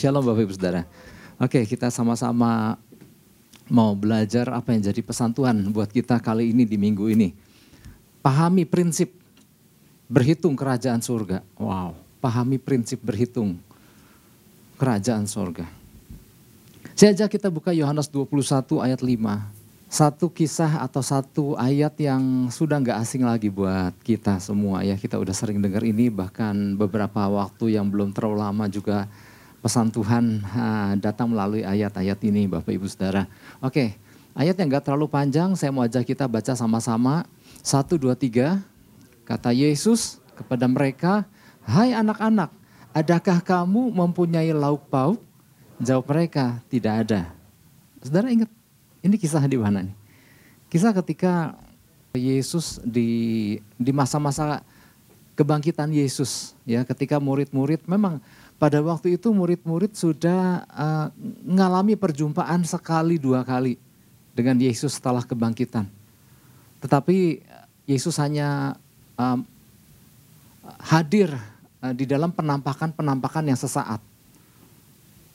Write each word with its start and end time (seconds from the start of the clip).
Shalom 0.00 0.24
Bapak 0.24 0.48
Ibu 0.48 0.56
Saudara. 0.56 0.88
Oke, 1.36 1.60
kita 1.68 1.92
sama-sama 1.92 2.80
mau 3.68 3.92
belajar 3.92 4.48
apa 4.48 4.72
yang 4.72 4.88
jadi 4.88 5.04
pesan 5.04 5.36
Tuhan 5.36 5.60
buat 5.76 5.92
kita 5.92 6.16
kali 6.24 6.56
ini 6.56 6.64
di 6.64 6.80
minggu 6.80 7.04
ini. 7.12 7.36
Pahami 8.24 8.64
prinsip 8.64 9.12
berhitung 10.08 10.56
kerajaan 10.56 11.04
surga. 11.04 11.44
Wow, 11.60 11.92
pahami 12.16 12.56
prinsip 12.56 12.96
berhitung 13.04 13.60
kerajaan 14.80 15.28
surga. 15.28 15.68
Saya 16.96 17.12
ajak 17.12 17.36
kita 17.36 17.52
buka 17.52 17.76
Yohanes 17.76 18.08
21 18.08 18.80
ayat 18.80 19.04
5 19.04 19.60
satu 19.92 20.32
kisah 20.32 20.80
atau 20.80 21.04
satu 21.04 21.60
ayat 21.60 21.92
yang 22.00 22.48
sudah 22.48 22.80
nggak 22.80 23.04
asing 23.04 23.28
lagi 23.28 23.52
buat 23.52 23.92
kita 24.00 24.40
semua 24.40 24.80
ya. 24.80 24.96
Kita 24.96 25.20
udah 25.20 25.36
sering 25.36 25.60
dengar 25.60 25.84
ini 25.84 26.08
bahkan 26.08 26.56
beberapa 26.80 27.28
waktu 27.28 27.76
yang 27.76 27.92
belum 27.92 28.16
terlalu 28.16 28.40
lama 28.40 28.64
juga 28.64 29.04
pesan 29.60 29.92
Tuhan 29.92 30.40
ha, 30.44 30.96
datang 30.96 31.28
melalui 31.30 31.62
ayat-ayat 31.62 32.18
ini 32.24 32.48
Bapak 32.48 32.72
Ibu 32.72 32.88
Saudara. 32.88 33.28
Oke, 33.60 33.96
ayat 34.32 34.56
yang 34.56 34.72
nggak 34.72 34.88
terlalu 34.88 35.06
panjang 35.06 35.52
saya 35.54 35.68
mau 35.70 35.84
ajak 35.84 36.08
kita 36.08 36.24
baca 36.24 36.56
sama-sama. 36.56 37.28
Satu, 37.60 38.00
dua, 38.00 38.16
tiga. 38.16 38.64
Kata 39.28 39.52
Yesus 39.52 40.18
kepada 40.34 40.66
mereka, 40.66 41.28
Hai 41.62 41.92
anak-anak, 41.92 42.50
adakah 42.90 43.38
kamu 43.44 43.92
mempunyai 43.92 44.50
lauk 44.50 44.88
pauk? 44.88 45.20
Jawab 45.78 46.08
mereka, 46.08 46.58
tidak 46.72 47.06
ada. 47.06 47.20
Saudara 48.00 48.32
ingat 48.32 48.48
ini 49.04 49.16
kisah 49.20 49.44
di 49.44 49.60
mana 49.60 49.84
nih? 49.84 49.96
Kisah 50.72 50.92
ketika 50.96 51.54
Yesus 52.16 52.80
di 52.82 53.60
di 53.76 53.92
masa-masa 53.92 54.64
kebangkitan 55.38 55.88
Yesus 55.94 56.58
ya 56.68 56.84
ketika 56.84 57.16
murid-murid 57.22 57.86
memang 57.88 58.20
pada 58.60 58.76
waktu 58.84 59.16
itu 59.16 59.32
murid-murid 59.32 59.96
sudah 59.96 60.68
uh, 60.68 61.08
mengalami 61.40 61.96
perjumpaan 61.96 62.60
sekali 62.68 63.16
dua 63.16 63.40
kali 63.40 63.80
dengan 64.36 64.60
Yesus 64.60 65.00
setelah 65.00 65.24
kebangkitan. 65.24 65.88
Tetapi 66.84 67.40
Yesus 67.88 68.20
hanya 68.20 68.76
um, 69.16 69.48
hadir 70.76 71.32
uh, 71.80 71.96
di 71.96 72.04
dalam 72.04 72.28
penampakan-penampakan 72.36 73.48
yang 73.48 73.56
sesaat. 73.56 74.04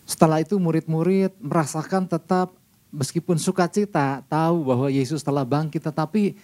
Setelah 0.05 0.45
itu 0.45 0.61
murid-murid 0.61 1.33
merasakan 1.41 2.05
tetap 2.05 2.53
meskipun 2.93 3.41
sukacita 3.41 4.21
tahu 4.29 4.69
bahwa 4.69 4.85
Yesus 4.93 5.25
telah 5.25 5.41
bangkit, 5.41 5.81
tetapi 5.81 6.37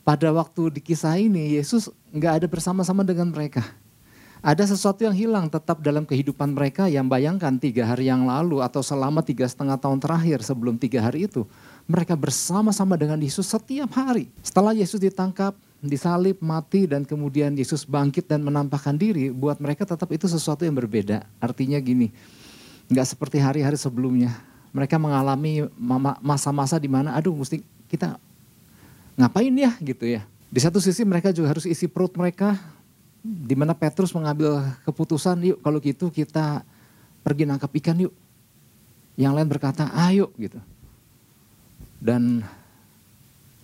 pada 0.00 0.32
waktu 0.32 0.72
di 0.72 0.80
kisah 0.80 1.20
ini 1.20 1.60
Yesus 1.60 1.92
nggak 2.08 2.40
ada 2.40 2.46
bersama-sama 2.48 3.04
dengan 3.04 3.28
mereka. 3.28 3.81
Ada 4.42 4.74
sesuatu 4.74 5.06
yang 5.06 5.14
hilang 5.14 5.46
tetap 5.46 5.78
dalam 5.78 6.02
kehidupan 6.02 6.50
mereka 6.50 6.90
yang 6.90 7.06
bayangkan 7.06 7.54
tiga 7.62 7.86
hari 7.86 8.10
yang 8.10 8.26
lalu 8.26 8.58
atau 8.58 8.82
selama 8.82 9.22
tiga 9.22 9.46
setengah 9.46 9.78
tahun 9.78 10.02
terakhir 10.02 10.42
sebelum 10.42 10.74
tiga 10.82 10.98
hari 10.98 11.30
itu. 11.30 11.46
Mereka 11.86 12.18
bersama-sama 12.18 12.98
dengan 12.98 13.22
Yesus 13.22 13.46
setiap 13.46 13.94
hari. 13.94 14.34
Setelah 14.42 14.74
Yesus 14.74 14.98
ditangkap, 14.98 15.54
disalib, 15.78 16.42
mati 16.42 16.90
dan 16.90 17.06
kemudian 17.06 17.54
Yesus 17.54 17.86
bangkit 17.86 18.26
dan 18.26 18.42
menampakkan 18.42 18.98
diri. 18.98 19.30
Buat 19.30 19.62
mereka 19.62 19.86
tetap 19.86 20.10
itu 20.10 20.26
sesuatu 20.26 20.66
yang 20.66 20.74
berbeda. 20.74 21.22
Artinya 21.38 21.78
gini, 21.78 22.10
nggak 22.90 23.14
seperti 23.14 23.38
hari-hari 23.38 23.78
sebelumnya 23.78 24.34
mereka 24.74 24.96
mengalami 24.96 25.68
masa-masa 26.24 26.80
di 26.80 26.88
mana 26.88 27.14
aduh 27.14 27.36
mesti 27.36 27.60
kita 27.86 28.18
ngapain 29.14 29.54
ya 29.54 29.70
gitu 29.78 30.08
ya. 30.08 30.26
Di 30.50 30.58
satu 30.58 30.82
sisi 30.82 31.04
mereka 31.06 31.30
juga 31.30 31.52
harus 31.52 31.68
isi 31.68 31.86
perut 31.86 32.12
mereka 32.18 32.56
di 33.22 33.54
mana 33.54 33.70
Petrus 33.72 34.10
mengambil 34.10 34.66
keputusan 34.82 35.38
yuk 35.46 35.58
kalau 35.62 35.78
gitu 35.78 36.10
kita 36.10 36.66
pergi 37.22 37.46
nangkap 37.46 37.70
ikan 37.78 37.96
yuk. 38.02 38.14
Yang 39.14 39.32
lain 39.38 39.48
berkata 39.48 39.88
ayo 40.10 40.34
gitu. 40.34 40.58
Dan 42.02 42.42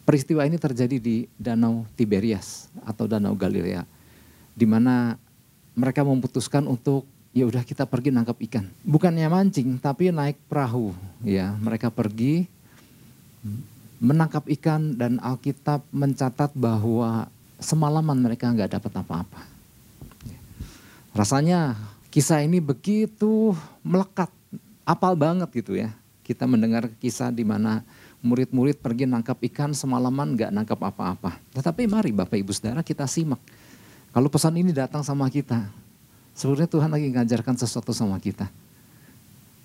peristiwa 0.06 0.46
ini 0.46 0.56
terjadi 0.56 0.96
di 1.02 1.26
Danau 1.34 1.82
Tiberias 1.98 2.70
atau 2.86 3.10
Danau 3.10 3.34
Galilea. 3.34 3.82
Di 4.54 4.66
mana 4.66 5.18
mereka 5.74 6.06
memutuskan 6.06 6.66
untuk 6.70 7.02
ya 7.34 7.46
udah 7.46 7.66
kita 7.66 7.86
pergi 7.86 8.14
nangkap 8.14 8.38
ikan. 8.46 8.66
Bukannya 8.86 9.26
mancing, 9.26 9.78
tapi 9.78 10.10
naik 10.14 10.38
perahu. 10.46 10.94
Ya, 11.22 11.54
mereka 11.58 11.90
pergi 11.90 12.46
menangkap 13.98 14.46
ikan 14.58 14.94
dan 14.94 15.18
Alkitab 15.18 15.82
mencatat 15.90 16.54
bahwa 16.54 17.26
semalaman 17.58 18.18
mereka 18.18 18.50
nggak 18.50 18.78
dapat 18.78 18.92
apa-apa. 19.02 19.40
Rasanya 21.14 21.74
kisah 22.14 22.46
ini 22.46 22.62
begitu 22.62 23.54
melekat, 23.82 24.30
apal 24.86 25.18
banget 25.18 25.50
gitu 25.52 25.74
ya. 25.74 25.90
Kita 26.22 26.46
mendengar 26.46 26.86
kisah 27.02 27.34
di 27.34 27.42
mana 27.42 27.82
murid-murid 28.22 28.78
pergi 28.78 29.06
nangkap 29.06 29.38
ikan 29.50 29.74
semalaman 29.74 30.34
nggak 30.38 30.50
nangkap 30.54 30.78
apa-apa. 30.78 31.40
Tetapi 31.54 31.86
mari 31.90 32.10
Bapak 32.14 32.38
Ibu 32.38 32.52
Saudara 32.54 32.86
kita 32.86 33.08
simak. 33.10 33.40
Kalau 34.14 34.30
pesan 34.32 34.56
ini 34.56 34.72
datang 34.72 35.04
sama 35.04 35.28
kita, 35.28 35.68
Sebenarnya 36.38 36.70
Tuhan 36.70 36.86
lagi 36.94 37.10
mengajarkan 37.10 37.58
sesuatu 37.58 37.90
sama 37.90 38.14
kita. 38.22 38.46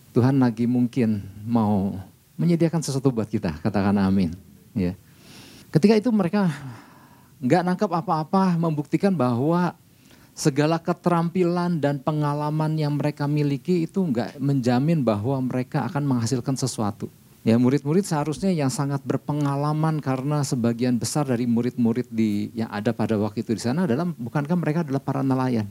Tuhan 0.10 0.42
lagi 0.42 0.66
mungkin 0.66 1.22
mau 1.46 2.02
menyediakan 2.34 2.82
sesuatu 2.82 3.14
buat 3.14 3.30
kita, 3.30 3.62
katakan 3.62 3.94
amin. 4.02 4.34
Ya. 4.74 4.98
Ketika 5.70 5.94
itu 5.94 6.10
mereka 6.10 6.50
nggak 7.44 7.62
nangkap 7.68 7.92
apa-apa, 7.92 8.56
membuktikan 8.56 9.12
bahwa 9.12 9.76
segala 10.32 10.80
keterampilan 10.80 11.78
dan 11.78 12.00
pengalaman 12.00 12.74
yang 12.80 12.96
mereka 12.96 13.28
miliki 13.28 13.84
itu 13.84 14.00
nggak 14.00 14.40
menjamin 14.40 15.04
bahwa 15.04 15.44
mereka 15.44 15.84
akan 15.84 16.08
menghasilkan 16.08 16.56
sesuatu. 16.56 17.12
Ya 17.44 17.60
murid-murid 17.60 18.08
seharusnya 18.08 18.56
yang 18.56 18.72
sangat 18.72 19.04
berpengalaman 19.04 20.00
karena 20.00 20.48
sebagian 20.48 20.96
besar 20.96 21.28
dari 21.28 21.44
murid-murid 21.44 22.08
di 22.08 22.48
yang 22.56 22.72
ada 22.72 22.96
pada 22.96 23.20
waktu 23.20 23.44
itu 23.44 23.52
di 23.52 23.60
sana 23.60 23.84
adalah 23.84 24.08
bukankah 24.08 24.56
mereka 24.56 24.88
adalah 24.88 25.04
para 25.04 25.20
nelayan? 25.20 25.68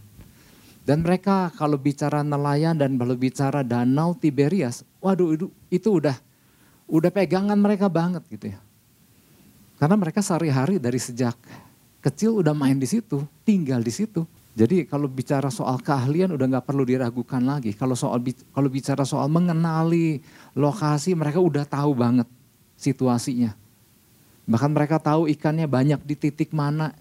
Dan 0.85 1.01
mereka 1.01 1.49
kalau 1.57 1.81
bicara 1.81 2.21
nelayan 2.21 2.77
dan 2.77 3.01
kalau 3.01 3.17
bicara 3.17 3.65
danau 3.65 4.13
Tiberias, 4.13 4.85
waduh 5.01 5.33
itu, 5.33 5.47
itu 5.73 5.89
udah 5.89 6.21
udah 6.93 7.09
pegangan 7.09 7.57
mereka 7.57 7.89
banget 7.89 8.21
gitu 8.29 8.53
ya. 8.53 8.61
Karena 9.83 9.99
mereka 9.99 10.23
sehari-hari 10.23 10.79
dari 10.79 11.03
sejak 11.03 11.35
kecil 11.99 12.39
udah 12.39 12.55
main 12.55 12.79
di 12.79 12.87
situ, 12.87 13.27
tinggal 13.43 13.83
di 13.83 13.91
situ. 13.91 14.23
Jadi 14.55 14.87
kalau 14.87 15.11
bicara 15.11 15.51
soal 15.51 15.83
keahlian 15.83 16.31
udah 16.39 16.47
nggak 16.47 16.71
perlu 16.71 16.87
diragukan 16.87 17.43
lagi. 17.43 17.75
Kalau 17.75 17.99
soal 17.99 18.23
kalau 18.55 18.71
bicara 18.71 19.03
soal 19.03 19.27
mengenali 19.27 20.23
lokasi 20.55 21.19
mereka 21.19 21.43
udah 21.43 21.67
tahu 21.67 21.99
banget 21.99 22.31
situasinya. 22.79 23.59
Bahkan 24.47 24.71
mereka 24.71 25.03
tahu 25.03 25.27
ikannya 25.27 25.67
banyak 25.67 25.99
di 26.07 26.15
titik 26.15 26.55
mana, 26.55 26.95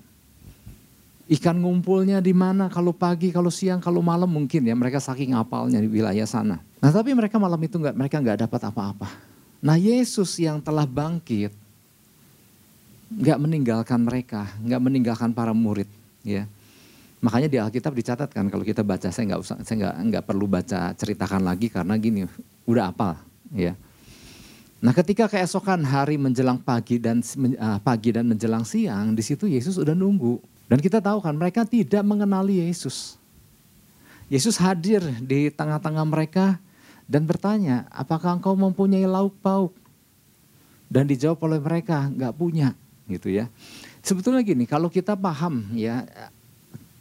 Ikan 1.29 1.63
ngumpulnya 1.63 2.17
di 2.17 2.33
mana, 2.33 2.67
kalau 2.67 2.91
pagi, 2.91 3.29
kalau 3.31 3.47
siang, 3.47 3.77
kalau 3.77 4.01
malam 4.03 4.27
mungkin 4.27 4.67
ya 4.67 4.73
mereka 4.73 4.97
saking 4.99 5.31
apalnya 5.37 5.77
di 5.77 5.87
wilayah 5.87 6.25
sana. 6.25 6.59
Nah 6.81 6.89
tapi 6.89 7.13
mereka 7.13 7.37
malam 7.37 7.61
itu 7.61 7.77
nggak 7.77 7.93
mereka 7.93 8.17
nggak 8.17 8.49
dapat 8.49 8.61
apa-apa. 8.67 9.07
Nah 9.61 9.77
Yesus 9.77 10.33
yang 10.41 10.57
telah 10.57 10.83
bangkit 10.89 11.60
nggak 13.11 13.39
meninggalkan 13.41 13.99
mereka, 14.07 14.47
nggak 14.63 14.81
meninggalkan 14.81 15.29
para 15.35 15.51
murid, 15.51 15.87
ya. 16.23 16.47
Makanya 17.21 17.47
di 17.51 17.57
Alkitab 17.61 17.93
dicatatkan 17.93 18.49
kalau 18.49 18.65
kita 18.65 18.81
baca 18.81 19.13
saya 19.13 19.35
nggak 19.35 19.41
usah 19.43 19.57
saya 19.61 19.75
nggak 19.77 19.95
nggak 20.09 20.23
perlu 20.25 20.49
baca 20.49 20.89
ceritakan 20.97 21.45
lagi 21.45 21.69
karena 21.69 21.93
gini 21.99 22.25
udah 22.65 22.89
apal, 22.89 23.19
ya. 23.53 23.75
Nah 24.81 24.95
ketika 24.97 25.29
keesokan 25.29 25.85
hari 25.85 26.17
menjelang 26.17 26.57
pagi 26.57 26.97
dan 26.97 27.21
uh, 27.61 27.77
pagi 27.83 28.09
dan 28.09 28.25
menjelang 28.25 28.65
siang 28.65 29.13
di 29.13 29.21
situ 29.21 29.45
Yesus 29.45 29.77
udah 29.77 29.93
nunggu 29.93 30.41
dan 30.65 30.81
kita 30.81 30.97
tahu 30.97 31.21
kan 31.21 31.37
mereka 31.37 31.67
tidak 31.67 32.01
mengenali 32.01 32.63
Yesus. 32.63 33.19
Yesus 34.31 34.55
hadir 34.55 35.03
di 35.19 35.51
tengah-tengah 35.51 36.07
mereka 36.07 36.55
dan 37.03 37.27
bertanya, 37.27 37.83
apakah 37.91 38.39
engkau 38.39 38.55
mempunyai 38.55 39.03
lauk 39.03 39.35
pauk? 39.43 39.75
Dan 40.87 41.11
dijawab 41.11 41.43
oleh 41.43 41.59
mereka, 41.59 42.07
enggak 42.07 42.31
punya 42.39 42.71
gitu 43.13 43.29
ya. 43.29 43.51
Sebetulnya 44.01 44.41
gini, 44.41 44.65
kalau 44.65 44.89
kita 44.89 45.13
paham 45.13 45.67
ya 45.75 46.07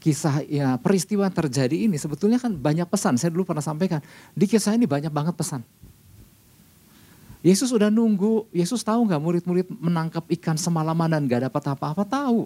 kisah 0.01 0.41
ya 0.49 0.81
peristiwa 0.81 1.29
terjadi 1.29 1.77
ini 1.77 2.01
sebetulnya 2.01 2.41
kan 2.41 2.57
banyak 2.57 2.89
pesan. 2.89 3.21
Saya 3.21 3.31
dulu 3.31 3.45
pernah 3.45 3.65
sampaikan, 3.65 4.01
di 4.33 4.49
kisah 4.49 4.75
ini 4.75 4.89
banyak 4.89 5.13
banget 5.13 5.37
pesan. 5.37 5.61
Yesus 7.41 7.73
udah 7.73 7.89
nunggu, 7.89 8.45
Yesus 8.53 8.85
tahu 8.85 9.09
nggak 9.09 9.21
murid-murid 9.21 9.67
menangkap 9.81 10.25
ikan 10.29 10.61
semalaman 10.61 11.09
dan 11.09 11.25
nggak 11.25 11.49
dapat 11.49 11.73
apa-apa? 11.73 12.05
Tahu. 12.05 12.45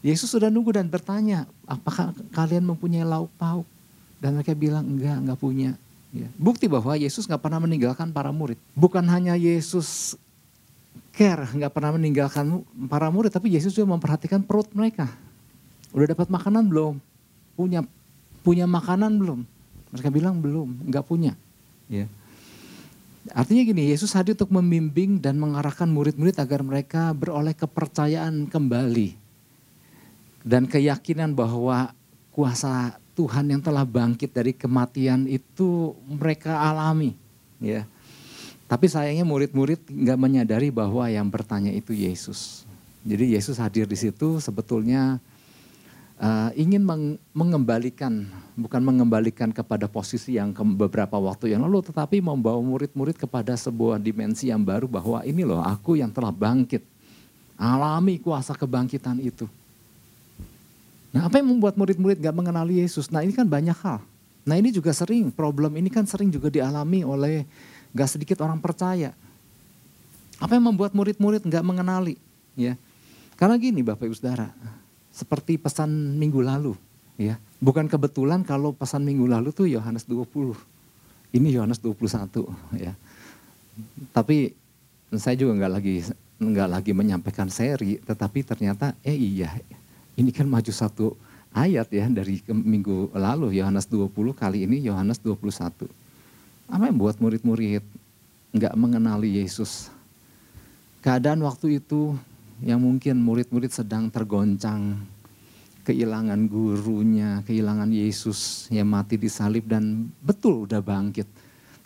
Yesus 0.00 0.32
sudah 0.32 0.48
nunggu 0.48 0.72
dan 0.72 0.88
bertanya, 0.88 1.44
apakah 1.68 2.16
kalian 2.32 2.64
mempunyai 2.64 3.04
lauk 3.04 3.28
pauk? 3.36 3.68
Dan 4.16 4.38
mereka 4.38 4.56
bilang 4.56 4.86
enggak, 4.86 5.16
enggak 5.20 5.38
punya. 5.38 5.70
Ya. 6.08 6.28
Bukti 6.40 6.64
bahwa 6.64 6.96
Yesus 6.96 7.28
nggak 7.28 7.42
pernah 7.42 7.60
meninggalkan 7.60 8.08
para 8.08 8.32
murid. 8.32 8.56
Bukan 8.72 9.04
hanya 9.12 9.36
Yesus 9.36 10.16
care, 11.18 11.50
nggak 11.50 11.74
pernah 11.74 11.98
meninggalkan 11.98 12.62
para 12.86 13.10
murid, 13.10 13.34
tapi 13.34 13.50
Yesus 13.50 13.74
juga 13.74 13.90
memperhatikan 13.98 14.38
perut 14.46 14.70
mereka. 14.70 15.10
Udah 15.90 16.14
dapat 16.14 16.30
makanan 16.30 16.70
belum? 16.70 17.02
Punya 17.58 17.82
punya 18.46 18.70
makanan 18.70 19.18
belum? 19.18 19.42
Mereka 19.90 20.08
bilang 20.14 20.38
belum, 20.38 20.86
nggak 20.86 21.02
punya. 21.02 21.34
Ya. 21.90 22.06
Artinya 23.34 23.66
gini, 23.66 23.90
Yesus 23.90 24.14
hadir 24.14 24.38
untuk 24.38 24.54
membimbing 24.54 25.18
dan 25.18 25.36
mengarahkan 25.36 25.90
murid-murid 25.90 26.38
agar 26.38 26.62
mereka 26.62 27.10
beroleh 27.12 27.52
kepercayaan 27.52 28.46
kembali. 28.46 29.18
Dan 30.46 30.64
keyakinan 30.70 31.34
bahwa 31.34 31.92
kuasa 32.32 32.96
Tuhan 33.18 33.50
yang 33.50 33.60
telah 33.60 33.82
bangkit 33.82 34.30
dari 34.30 34.54
kematian 34.54 35.26
itu 35.26 35.98
mereka 36.06 36.62
alami. 36.62 37.18
Ya. 37.58 37.84
Tapi 38.68 38.84
sayangnya 38.84 39.24
murid-murid 39.24 39.80
nggak 39.88 40.18
menyadari 40.20 40.68
bahwa 40.68 41.08
yang 41.08 41.24
bertanya 41.32 41.72
itu 41.72 41.96
Yesus. 41.96 42.68
Jadi 43.00 43.32
Yesus 43.32 43.56
hadir 43.56 43.88
di 43.88 43.96
situ 43.96 44.36
sebetulnya 44.44 45.16
uh, 46.20 46.52
ingin 46.52 46.84
meng 46.84 47.16
mengembalikan, 47.32 48.28
bukan 48.52 48.84
mengembalikan 48.84 49.48
kepada 49.56 49.88
posisi 49.88 50.36
yang 50.36 50.52
ke 50.52 50.60
beberapa 50.60 51.16
waktu 51.16 51.56
yang 51.56 51.64
lalu, 51.64 51.80
tetapi 51.88 52.20
membawa 52.20 52.60
murid-murid 52.60 53.16
kepada 53.16 53.56
sebuah 53.56 53.96
dimensi 53.96 54.52
yang 54.52 54.60
baru 54.60 54.84
bahwa 54.84 55.24
ini 55.24 55.48
loh 55.48 55.64
aku 55.64 55.96
yang 55.96 56.12
telah 56.12 56.28
bangkit. 56.28 56.84
Alami 57.56 58.20
kuasa 58.20 58.52
kebangkitan 58.52 59.18
itu. 59.18 59.48
Nah 61.08 61.26
apa 61.26 61.40
yang 61.40 61.56
membuat 61.56 61.74
murid-murid 61.74 62.20
gak 62.20 62.36
mengenali 62.36 62.84
Yesus? 62.84 63.08
Nah 63.08 63.24
ini 63.24 63.32
kan 63.32 63.48
banyak 63.48 63.74
hal. 63.80 64.04
Nah 64.44 64.54
ini 64.60 64.70
juga 64.70 64.92
sering, 64.92 65.32
problem 65.32 65.74
ini 65.80 65.88
kan 65.88 66.04
sering 66.04 66.28
juga 66.28 66.52
dialami 66.52 67.02
oleh 67.02 67.48
gak 67.94 68.08
sedikit 68.08 68.38
orang 68.44 68.60
percaya. 68.60 69.12
Apa 70.38 70.54
yang 70.54 70.70
membuat 70.70 70.94
murid-murid 70.94 71.42
gak 71.46 71.64
mengenali? 71.66 72.14
Ya, 72.58 72.74
Karena 73.38 73.54
gini 73.54 73.86
Bapak 73.86 74.10
Ibu 74.10 74.16
Saudara, 74.18 74.50
seperti 75.14 75.58
pesan 75.58 76.18
minggu 76.18 76.42
lalu. 76.42 76.74
ya 77.14 77.38
Bukan 77.58 77.90
kebetulan 77.90 78.46
kalau 78.46 78.70
pesan 78.74 79.02
minggu 79.02 79.26
lalu 79.26 79.50
tuh 79.50 79.66
Yohanes 79.66 80.06
20. 80.06 80.54
Ini 81.34 81.48
Yohanes 81.58 81.82
21 81.82 82.46
ya. 82.78 82.94
Tapi 84.14 84.54
saya 85.14 85.34
juga 85.38 85.54
nggak 85.58 85.72
lagi 85.72 85.94
nggak 86.38 86.68
lagi 86.70 86.92
menyampaikan 86.94 87.50
seri, 87.50 87.98
tetapi 87.98 88.46
ternyata 88.46 88.94
eh 89.02 89.14
iya 89.14 89.50
ini 90.18 90.30
kan 90.34 90.46
maju 90.46 90.70
satu 90.70 91.14
ayat 91.54 91.90
ya 91.94 92.06
dari 92.10 92.42
minggu 92.46 93.14
lalu 93.14 93.58
Yohanes 93.58 93.86
20 93.86 94.10
kali 94.34 94.66
ini 94.66 94.82
Yohanes 94.82 95.22
21. 95.22 95.86
Apa 96.68 96.84
yang 96.84 97.00
membuat 97.00 97.16
murid-murid 97.16 97.80
nggak 98.52 98.74
mengenali 98.76 99.40
Yesus? 99.40 99.88
Keadaan 101.00 101.40
waktu 101.40 101.80
itu 101.80 102.12
yang 102.60 102.84
mungkin 102.84 103.16
murid-murid 103.24 103.72
sedang 103.72 104.12
tergoncang, 104.12 105.00
kehilangan 105.88 106.44
gurunya, 106.44 107.40
kehilangan 107.48 107.88
Yesus 107.88 108.68
yang 108.68 108.84
mati 108.84 109.16
di 109.16 109.32
salib 109.32 109.64
dan 109.64 110.12
betul 110.20 110.68
udah 110.68 110.84
bangkit. 110.84 111.24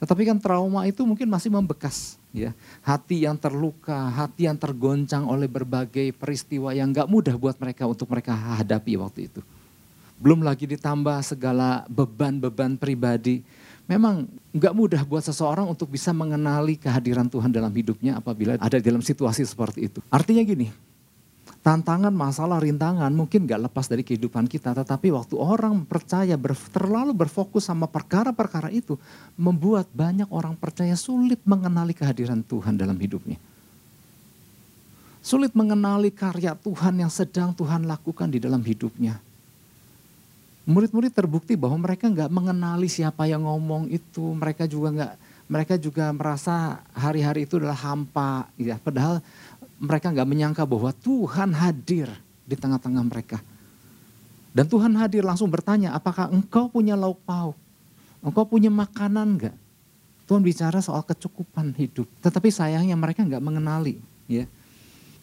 Tetapi 0.03 0.27
kan 0.27 0.43
trauma 0.43 0.83
itu 0.83 1.07
mungkin 1.07 1.31
masih 1.31 1.55
membekas, 1.55 2.19
ya. 2.35 2.51
Hati 2.83 3.23
yang 3.23 3.39
terluka, 3.39 4.11
hati 4.11 4.51
yang 4.51 4.59
tergoncang 4.59 5.31
oleh 5.31 5.47
berbagai 5.47 6.11
peristiwa 6.19 6.75
yang 6.75 6.91
gak 6.91 7.07
mudah 7.07 7.39
buat 7.39 7.55
mereka 7.63 7.87
untuk 7.87 8.11
mereka 8.11 8.35
hadapi 8.35 8.99
waktu 8.99 9.31
itu. 9.31 9.39
Belum 10.19 10.43
lagi 10.43 10.67
ditambah 10.67 11.23
segala 11.23 11.87
beban-beban 11.87 12.75
pribadi. 12.75 13.47
Memang 13.93 14.25
gak 14.57 14.73
mudah 14.73 15.05
buat 15.05 15.21
seseorang 15.21 15.69
untuk 15.69 15.93
bisa 15.93 16.17
mengenali 16.17 16.81
kehadiran 16.81 17.29
Tuhan 17.29 17.53
dalam 17.53 17.69
hidupnya 17.69 18.17
apabila 18.17 18.57
ada 18.57 18.81
dalam 18.81 19.05
situasi 19.05 19.45
seperti 19.45 19.93
itu. 19.93 20.01
Artinya 20.09 20.41
gini, 20.41 20.73
tantangan, 21.61 22.09
masalah, 22.09 22.57
rintangan 22.57 23.13
mungkin 23.13 23.45
gak 23.45 23.69
lepas 23.69 23.93
dari 23.93 24.01
kehidupan 24.01 24.49
kita. 24.49 24.73
Tetapi 24.73 25.13
waktu 25.13 25.37
orang 25.37 25.85
percaya 25.85 26.41
ber, 26.41 26.57
terlalu 26.73 27.13
berfokus 27.13 27.69
sama 27.69 27.85
perkara-perkara 27.85 28.73
itu, 28.73 28.97
membuat 29.37 29.85
banyak 29.93 30.33
orang 30.33 30.57
percaya 30.57 30.97
sulit 30.97 31.45
mengenali 31.45 31.93
kehadiran 31.93 32.41
Tuhan 32.41 32.81
dalam 32.81 32.97
hidupnya. 32.97 33.37
Sulit 35.21 35.53
mengenali 35.53 36.09
karya 36.11 36.57
Tuhan 36.57 36.97
yang 36.97 37.13
sedang 37.13 37.53
Tuhan 37.53 37.85
lakukan 37.85 38.33
di 38.33 38.41
dalam 38.41 38.65
hidupnya. 38.65 39.21
Murid-murid 40.63 41.11
terbukti 41.11 41.59
bahwa 41.59 41.83
mereka 41.83 42.07
nggak 42.07 42.31
mengenali 42.31 42.87
siapa 42.87 43.27
yang 43.27 43.43
ngomong 43.43 43.91
itu, 43.91 44.31
mereka 44.39 44.71
juga 44.71 44.89
nggak, 44.95 45.13
mereka 45.51 45.75
juga 45.75 46.07
merasa 46.15 46.79
hari-hari 46.95 47.51
itu 47.51 47.59
adalah 47.59 47.75
hampa, 47.75 48.47
ya. 48.55 48.79
Padahal 48.79 49.19
mereka 49.83 50.15
nggak 50.15 50.29
menyangka 50.29 50.63
bahwa 50.63 50.95
Tuhan 50.95 51.51
hadir 51.51 52.07
di 52.47 52.55
tengah-tengah 52.55 53.03
mereka. 53.03 53.43
Dan 54.55 54.71
Tuhan 54.71 54.95
hadir 54.95 55.27
langsung 55.27 55.51
bertanya, 55.51 55.99
apakah 55.99 56.31
engkau 56.31 56.71
punya 56.71 56.95
lauk 56.95 57.19
pauk? 57.27 57.59
Engkau 58.23 58.47
punya 58.47 58.71
makanan 58.71 59.35
enggak? 59.35 59.57
Tuhan 60.31 60.47
bicara 60.47 60.79
soal 60.79 61.03
kecukupan 61.03 61.75
hidup. 61.75 62.07
Tetapi 62.23 62.55
sayangnya 62.55 62.95
mereka 62.95 63.27
nggak 63.27 63.43
mengenali. 63.43 63.99
ya 64.31 64.47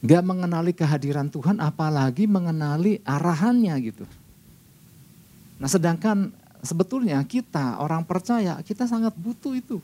Nggak 0.03 0.23
mengenali 0.27 0.71
kehadiran 0.75 1.31
Tuhan, 1.31 1.63
apalagi 1.63 2.27
mengenali 2.27 2.99
arahannya 3.07 3.75
gitu. 3.79 4.03
Nah 5.59 5.67
sedangkan 5.67 6.31
sebetulnya 6.63 7.19
kita 7.27 7.83
orang 7.83 8.07
percaya, 8.07 8.59
kita 8.63 8.87
sangat 8.87 9.11
butuh 9.19 9.53
itu. 9.53 9.77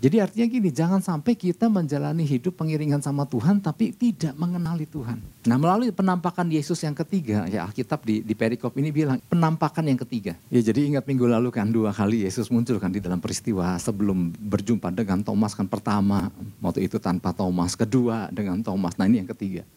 Jadi 0.00 0.16
artinya 0.16 0.46
gini, 0.48 0.68
jangan 0.72 1.00
sampai 1.04 1.36
kita 1.36 1.68
menjalani 1.68 2.24
hidup 2.24 2.56
pengiringan 2.56 3.04
sama 3.04 3.28
Tuhan 3.28 3.60
tapi 3.60 3.92
tidak 3.92 4.32
mengenali 4.32 4.88
Tuhan. 4.88 5.20
Nah 5.44 5.56
melalui 5.60 5.92
penampakan 5.92 6.48
Yesus 6.48 6.80
yang 6.80 6.96
ketiga, 6.96 7.44
ya 7.44 7.68
Alkitab 7.68 8.00
di, 8.00 8.24
di 8.24 8.32
perikop 8.32 8.72
ini 8.80 8.88
bilang 8.88 9.20
penampakan 9.28 9.84
yang 9.84 10.00
ketiga. 10.00 10.32
Ya 10.48 10.60
jadi 10.64 10.88
ingat 10.88 11.04
minggu 11.04 11.28
lalu 11.28 11.52
kan 11.52 11.68
dua 11.68 11.92
kali 11.92 12.24
Yesus 12.24 12.48
muncul 12.48 12.80
kan 12.80 12.88
di 12.88 13.00
dalam 13.00 13.20
peristiwa 13.20 13.76
sebelum 13.76 14.32
berjumpa 14.32 14.88
dengan 14.88 15.20
Thomas 15.20 15.52
kan 15.52 15.68
pertama, 15.68 16.32
waktu 16.64 16.88
itu 16.88 16.96
tanpa 16.96 17.36
Thomas, 17.36 17.76
kedua 17.76 18.32
dengan 18.32 18.64
Thomas, 18.64 18.96
nah 18.96 19.04
ini 19.04 19.20
yang 19.20 19.30
ketiga. 19.36 19.68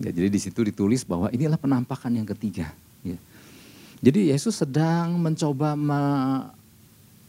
Ya, 0.00 0.10
jadi 0.10 0.28
di 0.32 0.40
situ 0.40 0.64
ditulis 0.64 1.04
bahwa 1.04 1.28
inilah 1.30 1.60
penampakan 1.60 2.16
yang 2.16 2.26
ketiga. 2.26 2.72
Ya. 3.04 3.20
Jadi 4.02 4.34
Yesus 4.34 4.58
sedang 4.58 5.14
mencoba 5.14 5.78
me, 5.78 6.02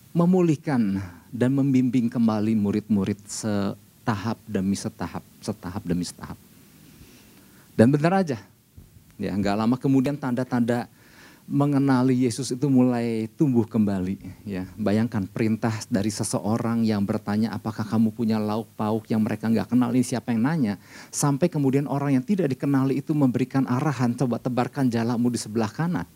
memulihkan 0.09 0.97
dan 1.29 1.53
membimbing 1.53 2.09
kembali 2.09 2.57
murid-murid 2.57 3.21
setahap 3.29 4.41
demi 4.49 4.73
setahap, 4.73 5.21
setahap 5.37 5.85
demi 5.85 6.01
setahap. 6.01 6.33
Dan 7.77 7.93
benar 7.93 8.25
aja, 8.25 8.41
ya 9.21 9.31
nggak 9.37 9.53
lama 9.53 9.77
kemudian 9.77 10.17
tanda-tanda 10.17 10.89
mengenali 11.45 12.25
Yesus 12.25 12.49
itu 12.49 12.65
mulai 12.65 13.29
tumbuh 13.37 13.69
kembali. 13.69 14.17
Ya, 14.41 14.65
bayangkan 14.73 15.29
perintah 15.29 15.77
dari 15.93 16.09
seseorang 16.09 16.81
yang 16.81 17.05
bertanya 17.05 17.53
apakah 17.53 17.85
kamu 17.85 18.09
punya 18.17 18.41
lauk 18.41 18.65
pauk 18.73 19.05
yang 19.13 19.21
mereka 19.21 19.45
nggak 19.45 19.77
kenal 19.77 19.93
ini 19.93 20.01
siapa 20.01 20.33
yang 20.33 20.41
nanya, 20.41 20.81
sampai 21.13 21.53
kemudian 21.53 21.85
orang 21.85 22.17
yang 22.17 22.25
tidak 22.25 22.49
dikenali 22.49 22.97
itu 22.97 23.13
memberikan 23.13 23.69
arahan 23.69 24.17
coba 24.17 24.41
tebarkan 24.41 24.89
jalamu 24.89 25.29
di 25.29 25.37
sebelah 25.37 25.69
kanan. 25.69 26.09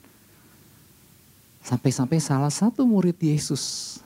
Sampai-sampai 1.67 2.23
salah 2.23 2.47
satu 2.47 2.87
murid 2.87 3.19
Yesus 3.19 3.99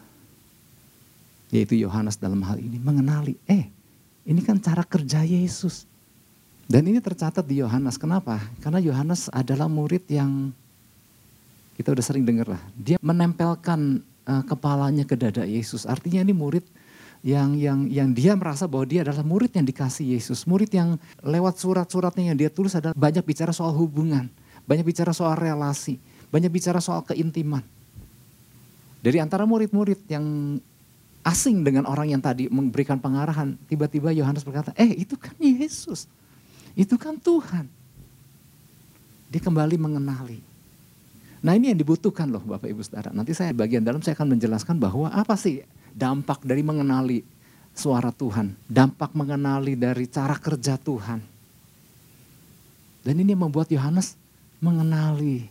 yaitu 1.53 1.77
Yohanes 1.77 2.15
dalam 2.15 2.41
hal 2.47 2.57
ini 2.57 2.79
mengenali, 2.79 3.35
eh 3.45 3.67
ini 4.25 4.39
kan 4.41 4.57
cara 4.57 4.81
kerja 4.81 5.21
Yesus. 5.21 5.85
Dan 6.63 6.87
ini 6.87 7.03
tercatat 7.03 7.43
di 7.43 7.59
Yohanes. 7.59 7.99
Kenapa? 7.99 8.39
Karena 8.63 8.79
Yohanes 8.79 9.27
adalah 9.27 9.67
murid 9.67 10.07
yang 10.07 10.55
kita 11.75 11.91
udah 11.91 11.99
sering 11.99 12.23
dengar 12.23 12.47
lah. 12.55 12.61
Dia 12.79 12.95
menempelkan 13.03 13.99
uh, 14.23 14.43
kepalanya 14.47 15.03
ke 15.03 15.19
dada 15.19 15.43
Yesus. 15.43 15.83
Artinya 15.83 16.23
ini 16.23 16.31
murid 16.31 16.63
yang 17.21 17.53
yang 17.59 17.85
yang 17.91 18.09
dia 18.15 18.33
merasa 18.33 18.65
bahwa 18.65 18.87
dia 18.87 19.03
adalah 19.03 19.21
murid 19.21 19.51
yang 19.53 19.67
dikasih 19.67 20.17
Yesus, 20.17 20.47
murid 20.47 20.71
yang 20.73 20.95
lewat 21.21 21.59
surat-suratnya 21.59 22.33
yang 22.33 22.37
dia 22.39 22.49
tulis 22.49 22.73
adalah 22.73 22.95
banyak 22.95 23.21
bicara 23.21 23.51
soal 23.53 23.75
hubungan, 23.75 24.31
banyak 24.63 24.87
bicara 24.87 25.11
soal 25.11 25.35
relasi, 25.35 25.99
banyak 26.31 26.49
bicara 26.49 26.79
soal 26.79 27.03
keintiman. 27.03 27.61
Dari 29.01 29.17
antara 29.19 29.43
murid-murid 29.43 30.07
yang 30.07 30.25
asing 31.21 31.61
dengan 31.61 31.85
orang 31.85 32.13
yang 32.13 32.21
tadi 32.21 32.49
memberikan 32.49 32.97
pengarahan. 32.97 33.57
Tiba-tiba 33.69 34.13
Yohanes 34.13 34.45
berkata, 34.45 34.73
eh 34.77 34.93
itu 34.97 35.17
kan 35.17 35.33
Yesus. 35.37 36.09
Itu 36.73 36.97
kan 36.97 37.17
Tuhan. 37.17 37.69
Dia 39.31 39.41
kembali 39.41 39.77
mengenali. 39.79 40.39
Nah 41.41 41.57
ini 41.57 41.73
yang 41.73 41.79
dibutuhkan 41.79 42.29
loh 42.29 42.43
Bapak 42.45 42.69
Ibu 42.69 42.81
Saudara. 42.85 43.09
Nanti 43.09 43.33
saya 43.33 43.49
bagian 43.55 43.81
dalam 43.81 44.03
saya 44.05 44.13
akan 44.13 44.37
menjelaskan 44.37 44.77
bahwa 44.77 45.09
apa 45.09 45.33
sih 45.33 45.65
dampak 45.95 46.45
dari 46.45 46.61
mengenali 46.61 47.25
suara 47.73 48.13
Tuhan. 48.13 48.53
Dampak 48.69 49.15
mengenali 49.17 49.73
dari 49.73 50.05
cara 50.05 50.37
kerja 50.37 50.77
Tuhan. 50.77 51.19
Dan 53.01 53.13
ini 53.17 53.33
yang 53.33 53.49
membuat 53.49 53.73
Yohanes 53.73 54.13
mengenali. 54.61 55.49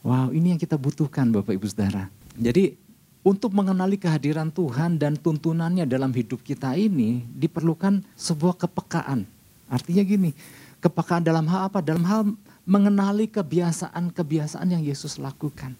Wow 0.00 0.32
ini 0.32 0.56
yang 0.56 0.60
kita 0.60 0.80
butuhkan 0.80 1.28
Bapak 1.28 1.52
Ibu 1.52 1.66
Saudara. 1.68 2.08
Jadi 2.40 2.72
untuk 3.20 3.52
mengenali 3.52 4.00
kehadiran 4.00 4.48
Tuhan 4.48 4.96
dan 4.96 5.12
tuntunannya 5.12 5.84
dalam 5.84 6.08
hidup 6.08 6.40
kita 6.40 6.72
ini 6.72 7.20
diperlukan 7.36 8.00
sebuah 8.16 8.56
kepekaan. 8.64 9.28
Artinya 9.68 10.02
gini, 10.02 10.32
kepekaan 10.80 11.20
dalam 11.20 11.44
hal 11.52 11.68
apa? 11.68 11.84
Dalam 11.84 12.00
hal 12.08 12.32
mengenali 12.64 13.28
kebiasaan-kebiasaan 13.28 14.72
yang 14.72 14.80
Yesus 14.80 15.20
lakukan. 15.20 15.76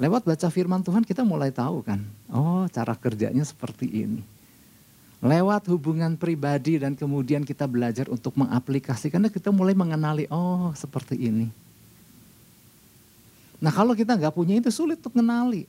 Lewat 0.00 0.24
baca 0.24 0.48
firman 0.48 0.80
Tuhan 0.80 1.04
kita 1.04 1.26
mulai 1.26 1.50
tahu 1.50 1.82
kan, 1.82 2.00
oh 2.30 2.64
cara 2.70 2.94
kerjanya 2.94 3.42
seperti 3.42 4.06
ini. 4.06 4.22
Lewat 5.18 5.66
hubungan 5.68 6.14
pribadi 6.14 6.78
dan 6.78 6.94
kemudian 6.94 7.42
kita 7.42 7.66
belajar 7.66 8.06
untuk 8.06 8.38
mengaplikasikan, 8.38 9.26
kita 9.26 9.50
mulai 9.50 9.74
mengenali, 9.74 10.30
oh 10.30 10.70
seperti 10.78 11.18
ini. 11.18 11.50
Nah 13.58 13.74
kalau 13.74 13.92
kita 13.94 14.14
nggak 14.14 14.34
punya 14.34 14.54
itu 14.58 14.70
sulit 14.70 15.02
untuk 15.02 15.18
mengenali. 15.18 15.66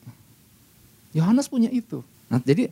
Yohanes 1.13 1.49
punya 1.49 1.73
itu. 1.73 2.05
Nah 2.29 2.37
jadi 2.37 2.69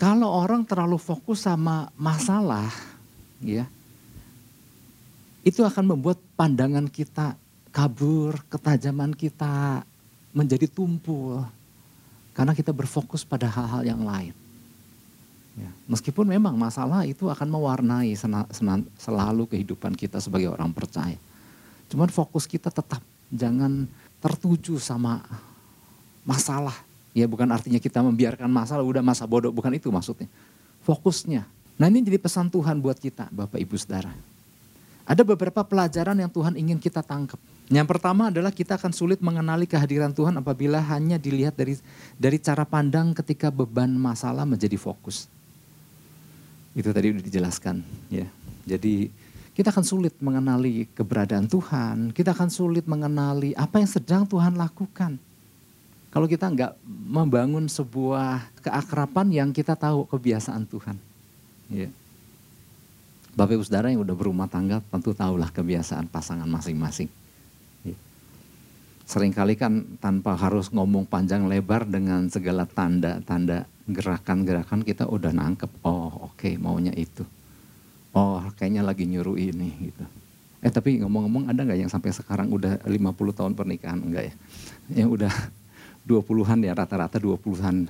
kalau 0.00 0.32
orang 0.32 0.64
terlalu 0.64 0.96
fokus 0.96 1.44
sama 1.44 1.92
masalah, 1.92 2.72
ya, 3.44 3.68
itu 5.44 5.60
akan 5.60 5.92
membuat 5.92 6.16
pandangan 6.40 6.88
kita 6.88 7.36
kabur, 7.68 8.40
ketajaman 8.48 9.12
kita 9.12 9.84
menjadi 10.32 10.66
tumpul. 10.72 11.44
Karena 12.32 12.56
kita 12.56 12.72
berfokus 12.72 13.28
pada 13.28 13.44
hal-hal 13.52 13.84
yang 13.84 14.00
lain. 14.00 14.32
Ya, 15.60 15.68
meskipun 15.84 16.24
memang 16.24 16.56
masalah 16.56 17.04
itu 17.04 17.28
akan 17.28 17.52
mewarnai 17.52 18.16
sena, 18.16 18.48
sena, 18.48 18.80
selalu 18.96 19.44
kehidupan 19.50 19.92
kita 19.98 20.16
sebagai 20.16 20.48
orang 20.48 20.72
percaya. 20.72 21.20
Cuman 21.92 22.08
fokus 22.08 22.48
kita 22.48 22.72
tetap 22.72 23.02
jangan 23.32 23.88
tertuju 24.20 24.76
sama 24.76 25.24
masalah. 26.26 26.76
Ya 27.10 27.26
bukan 27.26 27.48
artinya 27.50 27.82
kita 27.82 28.04
membiarkan 28.04 28.46
masalah, 28.46 28.86
udah 28.86 29.02
masa 29.02 29.26
bodoh, 29.26 29.50
bukan 29.50 29.74
itu 29.74 29.90
maksudnya. 29.90 30.30
Fokusnya. 30.86 31.42
Nah 31.80 31.86
ini 31.88 32.04
jadi 32.04 32.20
pesan 32.20 32.52
Tuhan 32.52 32.78
buat 32.78 33.00
kita 33.00 33.32
Bapak 33.32 33.58
Ibu 33.58 33.74
Saudara. 33.80 34.12
Ada 35.08 35.26
beberapa 35.26 35.66
pelajaran 35.66 36.14
yang 36.14 36.30
Tuhan 36.30 36.54
ingin 36.54 36.78
kita 36.78 37.02
tangkap. 37.02 37.40
Yang 37.70 37.86
pertama 37.86 38.30
adalah 38.30 38.54
kita 38.54 38.78
akan 38.78 38.94
sulit 38.94 39.18
mengenali 39.22 39.66
kehadiran 39.66 40.14
Tuhan 40.14 40.38
apabila 40.38 40.82
hanya 40.90 41.18
dilihat 41.18 41.54
dari 41.54 41.78
dari 42.14 42.38
cara 42.38 42.62
pandang 42.66 43.14
ketika 43.14 43.50
beban 43.50 43.90
masalah 43.90 44.46
menjadi 44.46 44.74
fokus. 44.78 45.26
Itu 46.74 46.94
tadi 46.94 47.10
sudah 47.10 47.26
dijelaskan 47.26 47.82
ya. 48.10 48.26
Jadi 48.66 49.10
kita 49.56 49.74
akan 49.74 49.84
sulit 49.84 50.14
mengenali 50.22 50.86
keberadaan 50.96 51.46
Tuhan, 51.50 52.14
kita 52.14 52.32
akan 52.32 52.48
sulit 52.48 52.86
mengenali 52.86 53.52
apa 53.58 53.82
yang 53.82 53.90
sedang 53.90 54.22
Tuhan 54.24 54.56
lakukan. 54.56 55.18
Kalau 56.10 56.26
kita 56.26 56.50
nggak 56.50 56.72
membangun 56.86 57.70
sebuah 57.70 58.50
keakrapan 58.66 59.30
yang 59.30 59.48
kita 59.54 59.78
tahu 59.78 60.06
kebiasaan 60.10 60.66
Tuhan. 60.66 60.96
Ya. 61.70 61.86
Bapak 63.38 63.54
ibu 63.54 63.62
saudara 63.62 63.94
yang 63.94 64.02
udah 64.02 64.16
berumah 64.18 64.50
tangga 64.50 64.82
tentu 64.90 65.14
tahulah 65.14 65.54
kebiasaan 65.54 66.10
pasangan 66.10 66.50
masing-masing 66.50 67.06
sering 69.10 69.34
kali 69.34 69.58
kan 69.58 69.98
tanpa 69.98 70.38
harus 70.38 70.70
ngomong 70.70 71.02
panjang 71.02 71.50
lebar 71.50 71.82
dengan 71.82 72.30
segala 72.30 72.62
tanda-tanda 72.62 73.66
gerakan-gerakan 73.90 74.86
kita 74.86 75.10
udah 75.10 75.34
nangkep, 75.34 75.66
oh 75.82 76.30
oke 76.30 76.38
okay, 76.38 76.54
maunya 76.54 76.94
itu. 76.94 77.26
Oh 78.10 78.42
kayaknya 78.58 78.82
lagi 78.82 79.06
nyuruh 79.06 79.38
ini 79.38 79.90
gitu. 79.90 80.04
Eh 80.60 80.68
tapi 80.68 81.00
ngomong-ngomong 81.00 81.48
ada 81.48 81.64
nggak 81.64 81.78
yang 81.86 81.90
sampai 81.92 82.10
sekarang 82.12 82.50
udah 82.52 82.82
50 82.84 83.38
tahun 83.38 83.52
pernikahan? 83.54 83.98
Enggak 84.02 84.24
ya? 84.30 84.34
Yang 85.04 85.08
udah 85.20 85.32
20-an 86.10 86.58
ya 86.64 86.72
rata-rata 86.74 87.16
20-an 87.22 87.86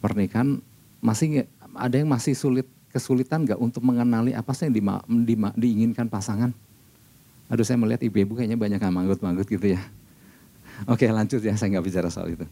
pernikahan 0.00 0.58
masih 1.00 1.46
ada 1.76 1.94
yang 1.96 2.10
masih 2.10 2.34
sulit 2.34 2.66
kesulitan 2.90 3.46
nggak 3.46 3.60
untuk 3.62 3.86
mengenali 3.86 4.34
apa 4.34 4.50
sih 4.50 4.66
yang 4.66 4.74
di, 4.74 4.82
di, 5.22 5.34
diinginkan 5.38 6.10
pasangan? 6.10 6.50
Aduh 7.46 7.62
saya 7.62 7.78
melihat 7.78 8.02
ibu-ibu 8.02 8.34
kayaknya 8.34 8.58
banyak 8.58 8.78
yang 8.82 8.94
manggut-manggut 8.94 9.46
gitu 9.46 9.74
ya 9.74 9.82
Oke 10.88 11.04
lanjut 11.12 11.44
ya, 11.44 11.52
saya 11.58 11.76
nggak 11.76 11.84
bicara 11.84 12.08
soal 12.08 12.32
itu. 12.32 12.46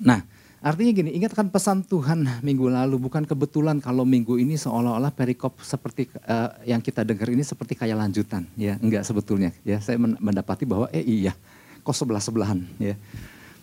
Nah, 0.00 0.24
artinya 0.66 0.90
gini, 0.90 1.14
ingatkan 1.14 1.46
pesan 1.46 1.86
Tuhan 1.86 2.42
minggu 2.42 2.66
lalu, 2.66 2.98
bukan 2.98 3.22
kebetulan 3.22 3.78
kalau 3.78 4.02
minggu 4.02 4.34
ini 4.34 4.58
seolah-olah 4.58 5.14
perikop 5.14 5.62
seperti 5.62 6.10
uh, 6.26 6.58
yang 6.66 6.82
kita 6.82 7.06
dengar 7.06 7.30
ini 7.30 7.46
seperti 7.46 7.78
kayak 7.78 7.94
lanjutan, 7.94 8.42
ya 8.58 8.74
enggak 8.82 9.06
sebetulnya. 9.06 9.54
Ya, 9.62 9.78
saya 9.78 9.94
mendapati 10.02 10.66
bahwa 10.66 10.90
eh 10.90 11.06
iya, 11.06 11.38
kok 11.86 11.94
sebelah-sebelahan, 11.94 12.66
ya. 12.82 12.98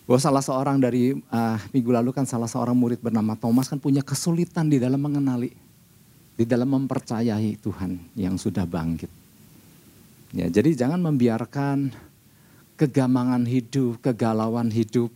Bahwa 0.08 0.20
salah 0.20 0.40
seorang 0.40 0.80
dari 0.80 1.12
uh, 1.12 1.58
minggu 1.76 1.92
lalu 1.92 2.16
kan 2.16 2.24
salah 2.24 2.48
seorang 2.48 2.72
murid 2.72 3.04
bernama 3.04 3.36
Thomas 3.36 3.68
kan 3.68 3.76
punya 3.76 4.00
kesulitan 4.00 4.72
di 4.72 4.80
dalam 4.80 5.00
mengenali, 5.00 5.52
di 6.40 6.44
dalam 6.48 6.72
mempercayai 6.72 7.60
Tuhan 7.60 8.16
yang 8.16 8.40
sudah 8.40 8.64
bangkit. 8.64 9.12
Ya, 10.32 10.48
jadi 10.48 10.72
jangan 10.72 11.04
membiarkan 11.04 11.92
kegamangan 12.80 13.44
hidup, 13.44 14.00
kegalauan 14.00 14.72
hidup 14.72 15.12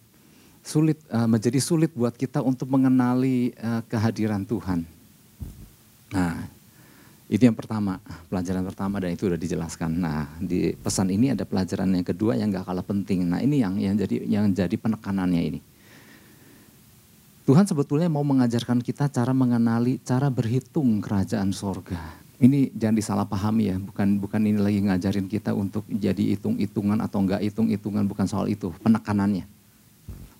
sulit 0.68 1.00
uh, 1.08 1.24
menjadi 1.24 1.56
sulit 1.56 1.88
buat 1.96 2.12
kita 2.12 2.44
untuk 2.44 2.68
mengenali 2.68 3.56
uh, 3.56 3.80
kehadiran 3.88 4.44
Tuhan. 4.44 4.84
Nah, 6.12 6.44
itu 7.32 7.40
yang 7.40 7.56
pertama, 7.56 7.96
pelajaran 8.28 8.60
pertama 8.68 9.00
dan 9.00 9.16
itu 9.16 9.24
sudah 9.24 9.40
dijelaskan. 9.40 9.90
Nah, 9.96 10.28
di 10.36 10.76
pesan 10.76 11.08
ini 11.08 11.32
ada 11.32 11.48
pelajaran 11.48 11.88
yang 11.96 12.04
kedua 12.04 12.36
yang 12.36 12.52
gak 12.52 12.68
kalah 12.68 12.84
penting. 12.84 13.24
Nah, 13.24 13.40
ini 13.40 13.64
yang 13.64 13.80
yang 13.80 13.96
jadi 13.96 14.16
yang 14.28 14.44
jadi 14.52 14.76
penekanannya 14.76 15.42
ini. 15.56 15.60
Tuhan 17.48 17.64
sebetulnya 17.64 18.12
mau 18.12 18.20
mengajarkan 18.20 18.84
kita 18.84 19.08
cara 19.08 19.32
mengenali, 19.32 19.96
cara 20.04 20.28
berhitung 20.28 21.00
kerajaan 21.00 21.48
sorga 21.56 22.28
ini 22.38 22.70
jangan 22.70 22.94
disalahpahami 22.94 23.64
ya, 23.66 23.76
bukan 23.82 24.22
bukan 24.22 24.40
ini 24.46 24.58
lagi 24.62 24.78
ngajarin 24.78 25.26
kita 25.26 25.50
untuk 25.58 25.82
jadi 25.90 26.38
hitung-hitungan 26.38 27.02
atau 27.02 27.18
enggak 27.18 27.42
hitung-hitungan, 27.42 28.06
bukan 28.06 28.30
soal 28.30 28.46
itu, 28.46 28.70
penekanannya. 28.78 29.57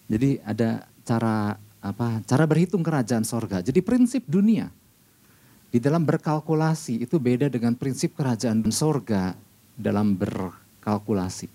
Jadi 0.08 0.40
ada 0.40 0.88
cara 1.04 1.54
apa? 1.84 2.24
Cara 2.24 2.44
berhitung 2.48 2.80
kerajaan 2.80 3.22
sorga. 3.22 3.60
Jadi 3.60 3.84
prinsip 3.84 4.24
dunia 4.24 4.72
di 5.68 5.76
dalam 5.76 6.00
berkalkulasi 6.00 7.04
itu 7.04 7.20
beda 7.20 7.52
dengan 7.52 7.76
prinsip 7.76 8.16
kerajaan 8.16 8.64
sorga 8.72 9.36
dalam 9.76 10.16
berkalkulasi. 10.16 11.46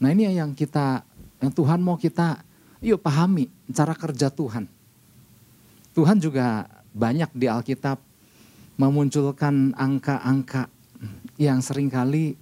Nah 0.00 0.08
ini 0.10 0.32
yang 0.32 0.56
kita, 0.56 1.04
yang 1.38 1.52
Tuhan 1.52 1.78
mau 1.78 2.00
kita, 2.00 2.40
yuk 2.80 2.98
pahami 3.04 3.46
cara 3.70 3.94
kerja 3.94 4.32
Tuhan. 4.32 4.66
Tuhan 5.92 6.18
juga 6.18 6.66
banyak 6.96 7.30
di 7.36 7.46
Alkitab 7.46 8.00
memunculkan 8.80 9.76
angka-angka 9.76 10.66
yang 11.36 11.60
sering 11.60 11.92
kali 11.92 12.34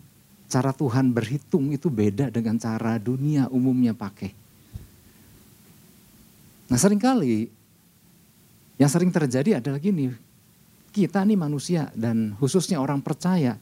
cara 0.47 0.71
Tuhan 0.71 1.11
berhitung 1.11 1.75
itu 1.75 1.91
beda 1.91 2.31
dengan 2.33 2.57
cara 2.57 2.97
dunia 2.97 3.51
umumnya 3.51 3.93
pakai. 3.93 4.40
Nah 6.71 6.79
sering 6.79 7.03
kali 7.03 7.51
yang 8.79 8.89
sering 8.89 9.11
terjadi 9.11 9.59
adalah 9.59 9.83
gini, 9.83 10.15
kita 10.95 11.27
nih 11.27 11.37
manusia 11.37 11.91
dan 11.93 12.33
khususnya 12.39 12.79
orang 12.79 13.03
percaya 13.03 13.59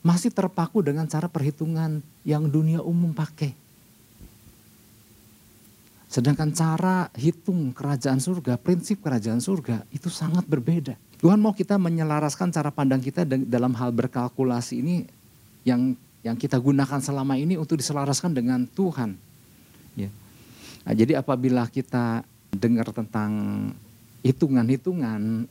masih 0.00 0.32
terpaku 0.32 0.80
dengan 0.80 1.04
cara 1.04 1.28
perhitungan 1.28 2.00
yang 2.24 2.48
dunia 2.48 2.80
umum 2.80 3.12
pakai. 3.12 3.52
Sedangkan 6.06 6.54
cara 6.54 7.12
hitung 7.18 7.76
kerajaan 7.76 8.22
surga, 8.22 8.56
prinsip 8.56 9.04
kerajaan 9.04 9.42
surga 9.42 9.84
itu 9.92 10.08
sangat 10.08 10.48
berbeda. 10.48 10.96
Tuhan 11.20 11.36
mau 11.36 11.52
kita 11.52 11.76
menyelaraskan 11.76 12.54
cara 12.54 12.72
pandang 12.72 13.02
kita 13.02 13.26
dalam 13.26 13.74
hal 13.76 13.92
berkalkulasi 13.92 14.80
ini 14.80 14.96
yang 15.66 15.92
yang 16.22 16.38
kita 16.38 16.58
gunakan 16.58 16.98
selama 17.02 17.36
ini 17.38 17.58
untuk 17.58 17.78
diselaraskan 17.78 18.34
dengan 18.34 18.66
Tuhan. 18.66 19.18
Ya. 19.98 20.10
Nah, 20.86 20.94
jadi 20.94 21.18
apabila 21.18 21.66
kita 21.66 22.22
dengar 22.52 22.90
tentang 22.94 23.30
hitungan-hitungan 24.22 25.46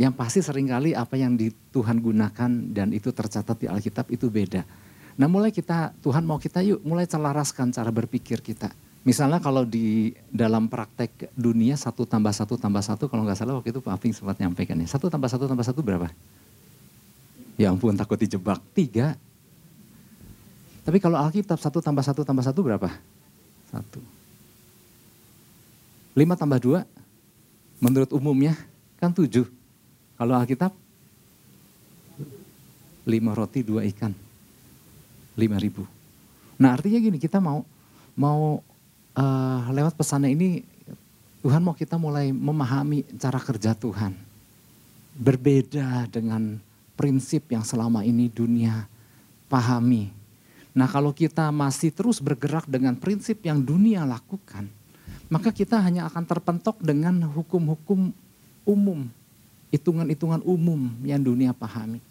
yang 0.00 0.12
pasti 0.16 0.40
sering 0.40 0.70
kali 0.70 0.96
apa 0.96 1.14
yang 1.14 1.36
di 1.38 1.52
Tuhan 1.70 2.02
gunakan 2.02 2.50
dan 2.72 2.90
itu 2.90 3.12
tercatat 3.12 3.56
di 3.58 3.66
Alkitab 3.68 4.10
itu 4.10 4.26
beda. 4.28 4.64
Nah 5.18 5.28
mulai 5.28 5.52
kita, 5.52 5.92
Tuhan 6.00 6.24
mau 6.24 6.40
kita 6.40 6.64
yuk 6.64 6.80
mulai 6.82 7.04
selaraskan 7.04 7.70
cara 7.70 7.92
berpikir 7.92 8.40
kita 8.40 8.72
Misalnya 9.02 9.42
kalau 9.42 9.66
di 9.66 10.14
dalam 10.30 10.70
praktek 10.70 11.34
dunia 11.34 11.74
satu 11.74 12.06
tambah 12.06 12.30
satu 12.30 12.54
tambah 12.54 12.78
satu 12.78 13.10
kalau 13.10 13.26
nggak 13.26 13.34
salah 13.34 13.58
waktu 13.58 13.74
itu 13.74 13.82
Pak 13.82 13.98
Afing 13.98 14.14
sempat 14.14 14.38
nyampaikan 14.38 14.78
ya. 14.78 14.86
Satu 14.86 15.10
tambah 15.10 15.26
satu 15.26 15.50
tambah 15.50 15.66
satu 15.66 15.82
berapa? 15.82 16.06
Ya 17.58 17.74
ampun 17.74 17.98
takut 17.98 18.14
dijebak. 18.14 18.62
Tiga. 18.70 19.18
Tapi 20.86 21.02
kalau 21.02 21.18
Alkitab 21.18 21.58
satu 21.58 21.82
tambah 21.82 22.06
satu 22.06 22.22
tambah 22.22 22.46
satu 22.46 22.62
berapa? 22.62 22.94
Satu. 23.74 23.98
Lima 26.12 26.36
tambah 26.36 26.60
dua 26.60 26.84
menurut 27.80 28.12
umumnya 28.12 28.54
kan 29.00 29.10
tujuh. 29.10 29.48
Kalau 30.20 30.34
Alkitab 30.36 30.70
lima 33.08 33.32
roti 33.34 33.64
dua 33.64 33.82
ikan. 33.90 34.14
Lima 35.34 35.56
ribu. 35.56 35.88
Nah 36.60 36.76
artinya 36.76 37.00
gini 37.00 37.18
kita 37.18 37.40
mau 37.40 37.64
mau 38.14 38.60
uh, 39.16 39.62
lewat 39.72 39.96
pesannya 39.96 40.30
ini 40.30 40.48
Tuhan 41.42 41.58
mau 41.58 41.74
kita 41.74 41.98
mulai 41.98 42.30
memahami 42.30 43.02
cara 43.18 43.40
kerja 43.42 43.74
Tuhan. 43.74 44.14
Berbeda 45.18 46.06
dengan 46.06 46.62
prinsip 46.94 47.50
yang 47.50 47.66
selama 47.66 48.06
ini 48.06 48.30
dunia 48.30 48.86
pahami. 49.50 50.14
Nah 50.72 50.86
kalau 50.86 51.10
kita 51.10 51.50
masih 51.50 51.90
terus 51.90 52.22
bergerak 52.22 52.70
dengan 52.70 52.94
prinsip 52.94 53.42
yang 53.42 53.58
dunia 53.60 54.06
lakukan, 54.06 54.70
maka 55.32 55.48
kita 55.48 55.80
hanya 55.80 56.04
akan 56.12 56.28
terpentok 56.28 56.76
dengan 56.84 57.24
hukum-hukum 57.24 58.12
umum, 58.68 59.08
hitungan-hitungan 59.72 60.44
umum 60.44 60.92
yang 61.00 61.24
dunia 61.24 61.56
pahami. 61.56 62.04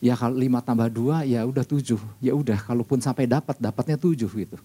Ya 0.00 0.16
kalau 0.16 0.32
lima 0.40 0.64
tambah 0.64 0.88
dua 0.88 1.28
ya 1.28 1.44
udah 1.44 1.60
tujuh, 1.60 2.00
ya 2.24 2.32
udah 2.32 2.56
kalaupun 2.56 3.04
sampai 3.04 3.28
dapat, 3.28 3.60
dapatnya 3.60 4.00
tujuh 4.00 4.32
gitu. 4.32 4.56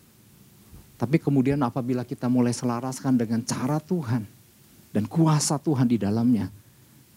Tapi 0.96 1.20
kemudian 1.20 1.60
apabila 1.60 2.08
kita 2.08 2.32
mulai 2.32 2.56
selaraskan 2.56 3.20
dengan 3.20 3.44
cara 3.44 3.84
Tuhan 3.84 4.24
dan 4.96 5.04
kuasa 5.04 5.60
Tuhan 5.60 5.92
di 5.92 6.00
dalamnya, 6.00 6.48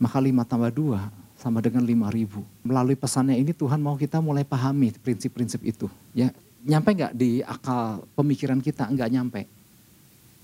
maka 0.02 0.18
lima 0.18 0.42
tambah 0.42 0.75
dua 0.75 1.14
sama 1.38 1.62
dengan 1.62 1.87
lima 1.87 2.10
ribu. 2.10 2.42
Melalui 2.66 2.98
pesannya 2.98 3.38
ini 3.38 3.54
Tuhan 3.54 3.78
mau 3.78 3.94
kita 3.94 4.18
mulai 4.18 4.42
pahami 4.42 4.90
prinsip-prinsip 4.98 5.62
itu. 5.62 5.87
Ya, 6.10 6.34
nyampe 6.66 6.90
nggak 6.90 7.14
di 7.14 7.38
akal 7.46 8.02
pemikiran 8.18 8.58
kita? 8.58 8.90
Nggak 8.90 9.10
nyampe. 9.14 9.57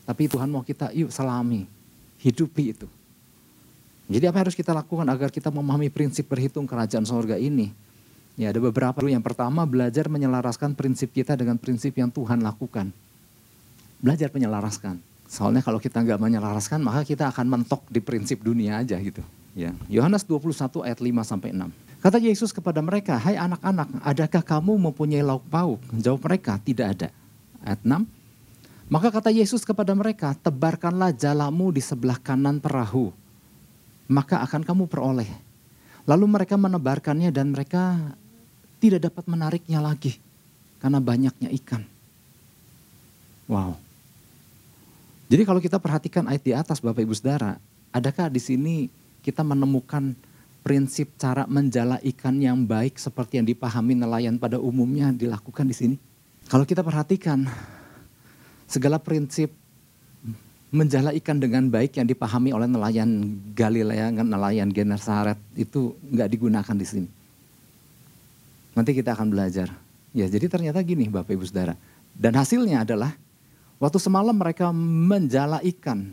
Tapi 0.04 0.28
Tuhan 0.28 0.52
mau 0.52 0.60
kita 0.60 0.92
yuk 0.92 1.08
selami, 1.08 1.64
hidupi 2.20 2.76
itu. 2.76 2.88
Jadi 4.04 4.24
apa 4.28 4.44
harus 4.44 4.52
kita 4.52 4.76
lakukan 4.76 5.08
agar 5.08 5.32
kita 5.32 5.48
memahami 5.48 5.88
prinsip 5.88 6.28
berhitung 6.28 6.68
kerajaan 6.68 7.08
sorga 7.08 7.40
ini? 7.40 7.72
Ya 8.36 8.52
ada 8.52 8.60
beberapa. 8.60 9.00
Yang 9.00 9.24
pertama 9.24 9.64
belajar 9.64 10.12
menyelaraskan 10.12 10.76
prinsip 10.76 11.08
kita 11.14 11.38
dengan 11.40 11.56
prinsip 11.56 11.96
yang 11.96 12.12
Tuhan 12.12 12.44
lakukan. 12.44 12.92
Belajar 14.04 14.28
menyelaraskan. 14.28 15.00
Soalnya 15.24 15.64
kalau 15.64 15.80
kita 15.80 16.04
nggak 16.04 16.20
menyelaraskan 16.20 16.84
maka 16.84 17.00
kita 17.08 17.32
akan 17.32 17.46
mentok 17.48 17.88
di 17.88 18.04
prinsip 18.04 18.44
dunia 18.44 18.84
aja 18.84 19.00
gitu. 19.00 19.24
Ya, 19.54 19.72
Yohanes 19.88 20.26
21 20.26 20.82
ayat 20.82 20.98
5 20.98 21.24
sampai 21.24 21.54
6. 21.54 21.70
Kata 22.02 22.20
Yesus 22.20 22.52
kepada 22.52 22.84
mereka, 22.84 23.16
"Hai 23.16 23.38
anak-anak, 23.38 24.02
adakah 24.04 24.42
kamu 24.44 24.76
mempunyai 24.90 25.24
lauk 25.24 25.46
pauk?" 25.48 25.80
Jawab 25.96 26.26
mereka, 26.28 26.60
"Tidak 26.60 26.84
ada." 26.84 27.08
Ayat 27.64 27.80
6. 27.80 28.04
Maka 28.94 29.10
kata 29.10 29.34
Yesus 29.34 29.66
kepada 29.66 29.90
mereka, 29.90 30.38
"Tebarkanlah 30.38 31.10
jalamu 31.10 31.74
di 31.74 31.82
sebelah 31.82 32.14
kanan 32.14 32.62
perahu, 32.62 33.10
maka 34.06 34.38
akan 34.46 34.62
kamu 34.62 34.86
peroleh." 34.86 35.26
Lalu 36.06 36.30
mereka 36.30 36.54
menebarkannya 36.54 37.34
dan 37.34 37.50
mereka 37.50 38.14
tidak 38.78 39.10
dapat 39.10 39.26
menariknya 39.26 39.82
lagi 39.82 40.22
karena 40.78 41.02
banyaknya 41.02 41.50
ikan. 41.58 41.82
Wow. 43.50 43.74
Jadi 45.26 45.42
kalau 45.42 45.58
kita 45.58 45.82
perhatikan 45.82 46.30
ayat 46.30 46.44
di 46.46 46.54
atas 46.54 46.78
Bapak 46.78 47.02
Ibu 47.02 47.18
Saudara, 47.18 47.58
adakah 47.90 48.30
di 48.30 48.38
sini 48.38 48.86
kita 49.26 49.42
menemukan 49.42 50.14
prinsip 50.62 51.18
cara 51.18 51.50
menjala 51.50 51.98
ikan 52.14 52.38
yang 52.38 52.62
baik 52.62 52.94
seperti 52.94 53.42
yang 53.42 53.48
dipahami 53.48 53.98
nelayan 53.98 54.38
pada 54.38 54.62
umumnya 54.62 55.10
dilakukan 55.10 55.66
di 55.66 55.74
sini. 55.74 55.96
Kalau 56.46 56.62
kita 56.62 56.86
perhatikan 56.86 57.48
segala 58.68 59.00
prinsip 59.00 59.52
menjala 60.74 61.14
ikan 61.14 61.38
dengan 61.38 61.70
baik 61.70 62.02
yang 62.02 62.06
dipahami 62.10 62.50
oleh 62.50 62.66
nelayan 62.66 63.38
Galilea, 63.54 64.10
nelayan 64.10 64.74
Genesaret 64.74 65.38
itu 65.54 65.94
nggak 66.10 66.28
digunakan 66.34 66.74
di 66.74 66.86
sini. 66.86 67.08
Nanti 68.74 68.90
kita 68.90 69.14
akan 69.14 69.30
belajar. 69.30 69.70
Ya, 70.10 70.26
jadi 70.26 70.50
ternyata 70.50 70.82
gini 70.82 71.06
Bapak 71.06 71.30
Ibu 71.30 71.46
Saudara. 71.46 71.78
Dan 72.10 72.34
hasilnya 72.34 72.82
adalah 72.82 73.14
waktu 73.78 73.98
semalam 74.02 74.34
mereka 74.34 74.74
menjala 74.74 75.62
ikan 75.62 76.10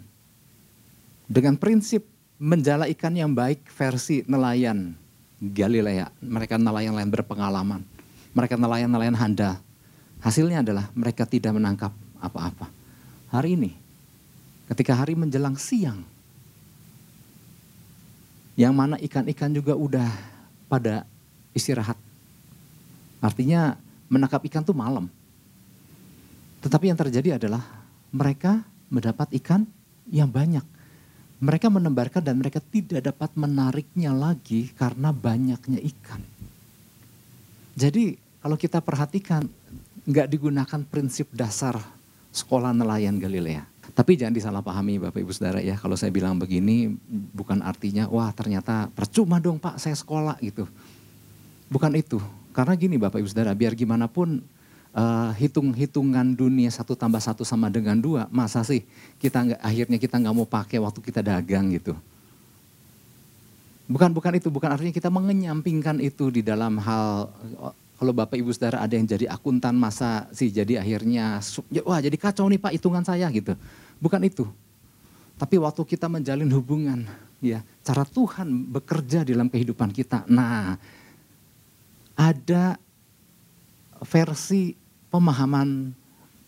dengan 1.25 1.58
prinsip 1.58 2.05
menjala 2.41 2.89
ikan 2.89 3.13
yang 3.13 3.34
baik 3.34 3.65
versi 3.69 4.21
nelayan 4.30 4.93
Galilea. 5.41 6.10
Mereka 6.21 6.62
nelayan-nelayan 6.62 7.10
berpengalaman. 7.10 7.82
Mereka 8.34 8.58
nelayan-nelayan 8.58 9.17
handal. 9.17 9.58
Hasilnya 10.21 10.62
adalah 10.62 10.89
mereka 10.93 11.26
tidak 11.26 11.54
menangkap 11.58 11.93
apa-apa. 12.21 12.69
Hari 13.34 13.57
ini, 13.57 13.71
ketika 14.69 14.93
hari 14.93 15.17
menjelang 15.17 15.57
siang, 15.57 16.05
yang 18.55 18.71
mana 18.77 18.95
ikan-ikan 19.01 19.49
juga 19.51 19.73
udah 19.73 20.10
pada 20.69 21.03
istirahat. 21.57 21.97
Artinya 23.19 23.75
menangkap 24.07 24.45
ikan 24.47 24.62
tuh 24.62 24.77
malam. 24.77 25.10
Tetapi 26.62 26.93
yang 26.93 26.99
terjadi 26.99 27.41
adalah 27.41 27.65
mereka 28.13 28.62
mendapat 28.93 29.34
ikan 29.41 29.65
yang 30.12 30.29
banyak 30.29 30.63
mereka 31.41 31.73
menebarkan 31.73 32.21
dan 32.21 32.38
mereka 32.38 32.62
tidak 32.62 33.01
dapat 33.01 33.34
menariknya 33.34 34.13
lagi 34.13 34.69
karena 34.77 35.10
banyaknya 35.10 35.81
ikan. 35.81 36.21
Jadi 37.73 38.13
kalau 38.45 38.53
kita 38.53 38.77
perhatikan 38.77 39.49
nggak 40.05 40.29
digunakan 40.29 40.81
prinsip 40.86 41.34
dasar 41.34 41.81
sekolah 42.32 42.72
nelayan 42.72 43.20
Galilea. 43.20 43.67
Tapi 43.91 44.15
jangan 44.15 44.32
disalahpahami 44.32 45.04
Bapak 45.04 45.20
Ibu 45.20 45.36
Saudara 45.36 45.60
ya, 45.60 45.76
kalau 45.76 46.00
saya 46.00 46.15
bilang 46.15 46.39
begini 46.39 46.96
bukan 47.36 47.60
artinya 47.60 48.08
wah 48.08 48.32
ternyata 48.32 48.88
percuma 48.96 49.38
dong 49.44 49.60
Pak 49.60 49.84
saya 49.84 49.94
sekolah 50.00 50.39
gitu. 50.39 50.63
Bukan 51.67 51.91
itu. 52.00 52.17
Karena 52.56 52.74
gini 52.80 52.96
Bapak 52.96 53.20
Ibu 53.20 53.28
Saudara, 53.28 53.52
biar 53.52 53.76
gimana 53.76 54.08
pun 54.08 54.39
uh, 54.96 55.32
hitung-hitungan 55.36 56.36
dunia 56.36 56.72
satu 56.72 56.96
tambah 56.96 57.20
satu 57.20 57.44
sama 57.44 57.67
dengan 57.67 58.00
dua, 58.00 58.32
masa 58.32 58.63
sih 58.63 58.84
kita 59.20 59.44
nggak 59.44 59.60
akhirnya 59.60 59.98
kita 60.00 60.15
nggak 60.20 60.36
mau 60.36 60.48
pakai 60.48 60.80
waktu 60.80 61.00
kita 61.04 61.20
dagang 61.20 61.72
gitu. 61.76 61.96
Bukan 63.91 64.15
bukan 64.15 64.39
itu, 64.39 64.48
bukan 64.48 64.72
artinya 64.72 64.96
kita 64.96 65.12
mengenyampingkan 65.12 66.00
itu 66.00 66.32
di 66.32 66.39
dalam 66.39 66.80
hal 66.80 67.28
kalau 68.02 68.18
Bapak 68.18 68.34
Ibu 68.34 68.50
Saudara 68.50 68.82
ada 68.82 68.98
yang 68.98 69.06
jadi 69.06 69.30
akuntan 69.30 69.78
masa 69.78 70.26
sih 70.34 70.50
jadi 70.50 70.82
akhirnya 70.82 71.38
ya, 71.70 71.86
wah 71.86 72.02
jadi 72.02 72.18
kacau 72.18 72.50
nih 72.50 72.58
Pak 72.58 72.74
hitungan 72.74 73.06
saya 73.06 73.30
gitu. 73.30 73.54
Bukan 74.02 74.26
itu. 74.26 74.50
Tapi 75.38 75.62
waktu 75.62 75.86
kita 75.86 76.10
menjalin 76.10 76.50
hubungan 76.50 77.06
ya, 77.46 77.62
cara 77.86 78.02
Tuhan 78.02 78.74
bekerja 78.74 79.22
dalam 79.22 79.54
kehidupan 79.54 79.94
kita. 79.94 80.26
Nah, 80.26 80.82
ada 82.18 82.82
versi 84.02 84.74
pemahaman 85.14 85.94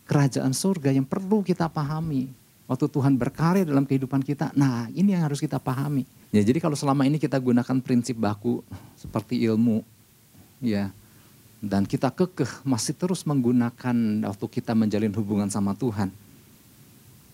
kerajaan 0.09 0.57
surga 0.57 0.89
yang 0.89 1.05
perlu 1.05 1.45
kita 1.45 1.69
pahami. 1.69 2.33
Waktu 2.65 2.89
Tuhan 2.89 3.13
berkarya 3.13 3.61
dalam 3.61 3.85
kehidupan 3.85 4.25
kita, 4.25 4.49
nah 4.57 4.89
ini 4.89 5.13
yang 5.13 5.29
harus 5.29 5.37
kita 5.37 5.61
pahami. 5.61 6.09
Ya, 6.33 6.41
jadi 6.41 6.57
kalau 6.57 6.73
selama 6.73 7.05
ini 7.05 7.21
kita 7.21 7.37
gunakan 7.37 7.77
prinsip 7.77 8.17
baku 8.17 8.65
seperti 8.97 9.45
ilmu, 9.45 9.85
ya, 10.57 10.89
dan 11.63 11.87
kita 11.87 12.11
kekeh 12.11 12.67
masih 12.67 12.91
terus 12.91 13.23
menggunakan 13.23 13.95
waktu 14.27 14.45
kita 14.51 14.75
menjalin 14.75 15.15
hubungan 15.15 15.47
sama 15.47 15.71
Tuhan. 15.71 16.11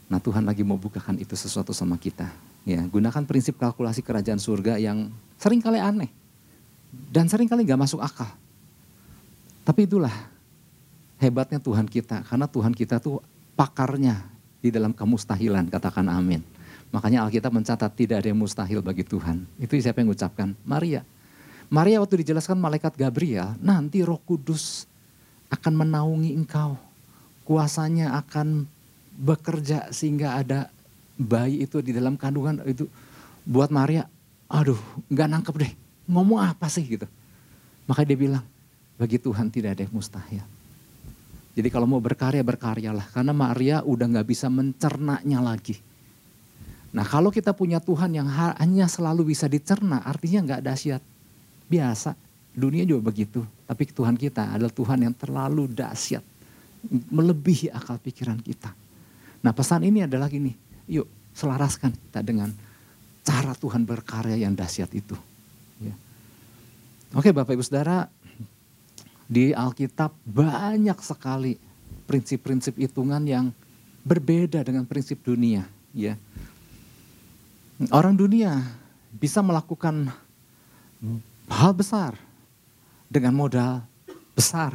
Nah 0.05 0.21
Tuhan 0.21 0.45
lagi 0.45 0.61
mau 0.61 0.77
bukakan 0.77 1.17
itu 1.17 1.33
sesuatu 1.33 1.73
sama 1.73 1.97
kita. 1.97 2.29
Ya, 2.61 2.85
gunakan 2.85 3.25
prinsip 3.25 3.57
kalkulasi 3.57 4.05
kerajaan 4.05 4.37
surga 4.37 4.77
yang 4.77 5.09
sering 5.41 5.65
kali 5.65 5.81
aneh 5.81 6.13
dan 7.09 7.25
sering 7.25 7.49
kali 7.49 7.65
nggak 7.65 7.81
masuk 7.81 8.05
akal. 8.05 8.29
Tapi 9.65 9.89
itulah 9.89 10.13
hebatnya 11.17 11.57
Tuhan 11.57 11.89
kita. 11.89 12.21
Karena 12.21 12.45
Tuhan 12.45 12.73
kita 12.77 13.01
tuh 13.01 13.25
pakarnya 13.57 14.29
di 14.61 14.69
dalam 14.69 14.93
kemustahilan, 14.93 15.73
katakan 15.73 16.05
amin. 16.05 16.41
Makanya 16.89 17.25
Alkitab 17.25 17.53
mencatat 17.53 17.93
tidak 17.93 18.25
ada 18.25 18.29
yang 18.33 18.39
mustahil 18.41 18.81
bagi 18.81 19.05
Tuhan. 19.05 19.45
Itu 19.61 19.77
siapa 19.77 20.01
yang 20.01 20.09
mengucapkan? 20.09 20.57
Maria. 20.65 21.05
Maria 21.69 22.01
waktu 22.01 22.25
dijelaskan 22.25 22.57
malaikat 22.57 22.97
Gabriel, 22.97 23.53
nanti 23.61 24.01
roh 24.01 24.17
kudus 24.17 24.89
akan 25.53 25.85
menaungi 25.85 26.33
engkau. 26.33 26.77
Kuasanya 27.45 28.17
akan 28.17 28.65
bekerja 29.17 29.89
sehingga 29.93 30.37
ada 30.37 30.69
bayi 31.17 31.65
itu 31.65 31.81
di 31.81 31.93
dalam 31.93 32.17
kandungan 32.17 32.61
itu 32.65 32.89
buat 33.45 33.69
Maria, 33.69 34.05
aduh 34.49 34.77
nggak 35.09 35.29
nangkep 35.29 35.55
deh, 35.61 35.73
ngomong 36.09 36.41
apa 36.41 36.65
sih 36.69 36.85
gitu. 36.85 37.05
Maka 37.89 38.05
dia 38.05 38.17
bilang, 38.17 38.45
bagi 38.97 39.17
Tuhan 39.17 39.49
tidak 39.49 39.77
ada 39.77 39.81
yang 39.85 39.93
mustahil. 39.93 40.45
Jadi 41.57 41.67
kalau 41.73 41.89
mau 41.89 41.99
berkarya, 41.99 42.45
berkaryalah. 42.45 43.09
Karena 43.09 43.33
Maria 43.33 43.81
udah 43.83 44.05
gak 44.07 44.27
bisa 44.31 44.47
mencernanya 44.47 45.43
lagi. 45.43 45.75
Nah 46.95 47.03
kalau 47.03 47.33
kita 47.33 47.51
punya 47.51 47.83
Tuhan 47.83 48.15
yang 48.15 48.29
hanya 48.29 48.87
selalu 48.87 49.35
bisa 49.35 49.49
dicerna, 49.49 49.99
artinya 50.05 50.55
gak 50.55 50.63
dahsyat. 50.69 51.01
Biasa, 51.69 52.17
dunia 52.51 52.83
juga 52.83 53.13
begitu. 53.13 53.45
Tapi 53.69 53.85
Tuhan 53.85 54.17
kita 54.17 54.57
adalah 54.57 54.73
Tuhan 54.73 55.05
yang 55.05 55.13
terlalu 55.13 55.69
dahsyat. 55.69 56.25
Melebihi 57.13 57.69
akal 57.69 58.01
pikiran 58.01 58.41
kita. 58.41 58.73
Nah 59.45 59.53
pesan 59.53 59.85
ini 59.85 60.03
adalah 60.03 60.27
gini, 60.27 60.51
yuk 60.89 61.05
selaraskan 61.31 61.93
kita 61.93 62.19
dengan 62.25 62.51
cara 63.23 63.53
Tuhan 63.53 63.85
berkarya 63.85 64.35
yang 64.35 64.57
dahsyat 64.57 64.89
itu. 64.91 65.15
Ya. 65.79 65.93
Oke 67.15 67.29
Bapak 67.29 67.53
Ibu 67.55 67.63
Saudara, 67.63 68.09
di 69.29 69.53
Alkitab 69.53 70.11
banyak 70.25 70.97
sekali 71.05 71.55
prinsip-prinsip 72.09 72.73
hitungan 72.81 73.21
yang 73.21 73.53
berbeda 74.01 74.65
dengan 74.65 74.83
prinsip 74.89 75.21
dunia, 75.21 75.69
ya. 75.93 76.17
Orang 77.93 78.17
dunia 78.17 78.59
bisa 79.13 79.39
melakukan 79.39 80.09
hal 81.49 81.73
besar 81.73 82.13
dengan 83.09 83.33
modal 83.33 83.81
besar. 84.37 84.71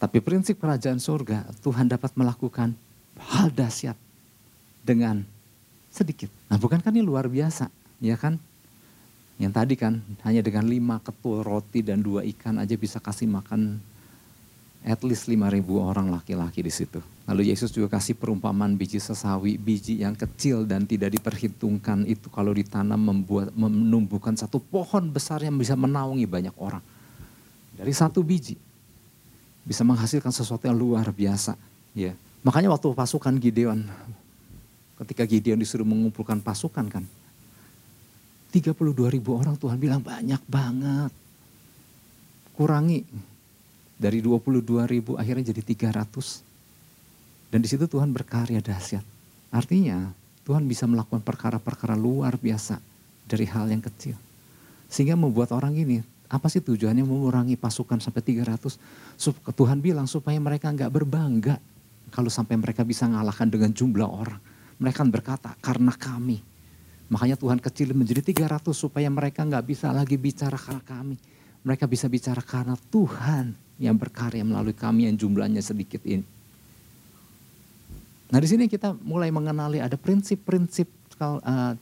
Tapi 0.00 0.18
prinsip 0.20 0.58
kerajaan 0.58 0.98
surga, 0.98 1.48
Tuhan 1.62 1.88
dapat 1.88 2.12
melakukan 2.18 2.74
hal 3.20 3.48
dahsyat 3.54 3.96
dengan 4.82 5.22
sedikit. 5.88 6.28
Nah 6.50 6.58
bukankah 6.58 6.90
ini 6.90 7.00
luar 7.00 7.30
biasa, 7.30 7.70
ya 8.02 8.18
kan? 8.18 8.36
Yang 9.38 9.52
tadi 9.54 9.74
kan 9.78 9.94
hanya 10.26 10.42
dengan 10.42 10.66
lima 10.66 10.98
ketul 11.00 11.46
roti 11.46 11.80
dan 11.82 12.02
dua 12.02 12.26
ikan 12.34 12.58
aja 12.58 12.74
bisa 12.74 12.98
kasih 12.98 13.30
makan 13.30 13.78
at 14.84 15.00
least 15.00 15.32
lima 15.32 15.48
ribu 15.48 15.80
orang 15.80 16.12
laki-laki 16.12 16.60
di 16.60 16.68
situ. 16.68 17.00
Lalu 17.24 17.48
Yesus 17.48 17.72
juga 17.72 17.96
kasih 17.96 18.12
perumpamaan 18.20 18.76
biji 18.76 19.00
sesawi, 19.00 19.56
biji 19.56 20.04
yang 20.04 20.12
kecil 20.12 20.68
dan 20.68 20.84
tidak 20.84 21.16
diperhitungkan 21.16 22.04
itu 22.04 22.28
kalau 22.28 22.52
ditanam 22.52 23.00
membuat 23.00 23.48
menumbuhkan 23.56 24.36
satu 24.36 24.60
pohon 24.60 25.08
besar 25.08 25.40
yang 25.40 25.56
bisa 25.56 25.72
menaungi 25.72 26.28
banyak 26.28 26.52
orang. 26.60 26.84
Dari 27.74 27.96
satu 27.96 28.20
biji 28.20 28.60
bisa 29.64 29.80
menghasilkan 29.88 30.28
sesuatu 30.28 30.68
yang 30.68 30.76
luar 30.76 31.08
biasa, 31.08 31.56
ya. 31.96 32.12
Makanya 32.44 32.68
waktu 32.68 32.92
pasukan 32.92 33.40
Gideon 33.40 33.88
ketika 35.00 35.24
Gideon 35.24 35.56
disuruh 35.56 35.88
mengumpulkan 35.88 36.44
pasukan 36.44 36.86
kan 36.92 37.04
32 38.54 38.70
ribu 39.10 39.34
orang 39.34 39.58
Tuhan 39.58 39.80
bilang 39.80 39.98
banyak 39.98 40.38
banget. 40.46 41.10
Kurangi 42.54 43.02
dari 43.94 44.18
22 44.18 44.64
ribu 44.90 45.14
akhirnya 45.14 45.54
jadi 45.54 45.90
300 46.00 46.54
dan 47.54 47.62
di 47.62 47.70
situ 47.70 47.86
Tuhan 47.86 48.10
berkarya 48.10 48.58
dahsyat. 48.58 49.06
Artinya 49.54 50.10
Tuhan 50.42 50.66
bisa 50.66 50.90
melakukan 50.90 51.22
perkara-perkara 51.22 51.94
luar 51.94 52.34
biasa 52.34 52.82
dari 53.30 53.46
hal 53.46 53.70
yang 53.70 53.78
kecil. 53.78 54.18
Sehingga 54.90 55.14
membuat 55.14 55.54
orang 55.54 55.78
ini, 55.78 56.02
apa 56.26 56.50
sih 56.50 56.58
tujuannya 56.58 57.06
mengurangi 57.06 57.54
pasukan 57.54 58.02
sampai 58.02 58.26
300? 58.26 58.74
Tuhan 59.54 59.78
bilang 59.78 60.10
supaya 60.10 60.34
mereka 60.42 60.74
nggak 60.74 60.90
berbangga 60.90 61.62
kalau 62.10 62.26
sampai 62.26 62.58
mereka 62.58 62.82
bisa 62.82 63.06
ngalahkan 63.06 63.46
dengan 63.46 63.70
jumlah 63.70 64.10
orang. 64.10 64.42
Mereka 64.82 65.06
kan 65.06 65.10
berkata, 65.14 65.50
karena 65.62 65.94
kami. 65.94 66.42
Makanya 67.06 67.38
Tuhan 67.38 67.62
kecil 67.62 67.94
menjadi 67.94 68.50
300 68.50 68.74
supaya 68.74 69.06
mereka 69.06 69.46
nggak 69.46 69.62
bisa 69.62 69.94
lagi 69.94 70.18
bicara 70.18 70.58
karena 70.58 70.82
kami. 70.82 71.16
Mereka 71.62 71.86
bisa 71.86 72.10
bicara 72.10 72.42
karena 72.42 72.74
Tuhan 72.90 73.63
yang 73.78 73.98
berkarya 73.98 74.46
melalui 74.46 74.74
kami 74.74 75.10
yang 75.10 75.16
jumlahnya 75.18 75.60
sedikit 75.60 76.00
ini. 76.06 76.22
Nah 78.30 78.38
di 78.42 78.48
sini 78.50 78.66
kita 78.66 78.94
mulai 79.02 79.30
mengenali 79.30 79.78
ada 79.78 79.94
prinsip-prinsip 79.94 80.88
uh, 81.22 81.74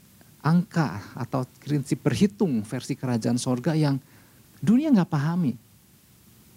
angka 0.43 1.01
atau 1.15 1.47
prinsip 1.63 2.03
berhitung 2.03 2.61
versi 2.67 2.99
kerajaan 2.99 3.39
sorga 3.39 3.73
yang 3.73 3.97
dunia 4.61 4.91
nggak 4.93 5.09
pahami. 5.09 5.55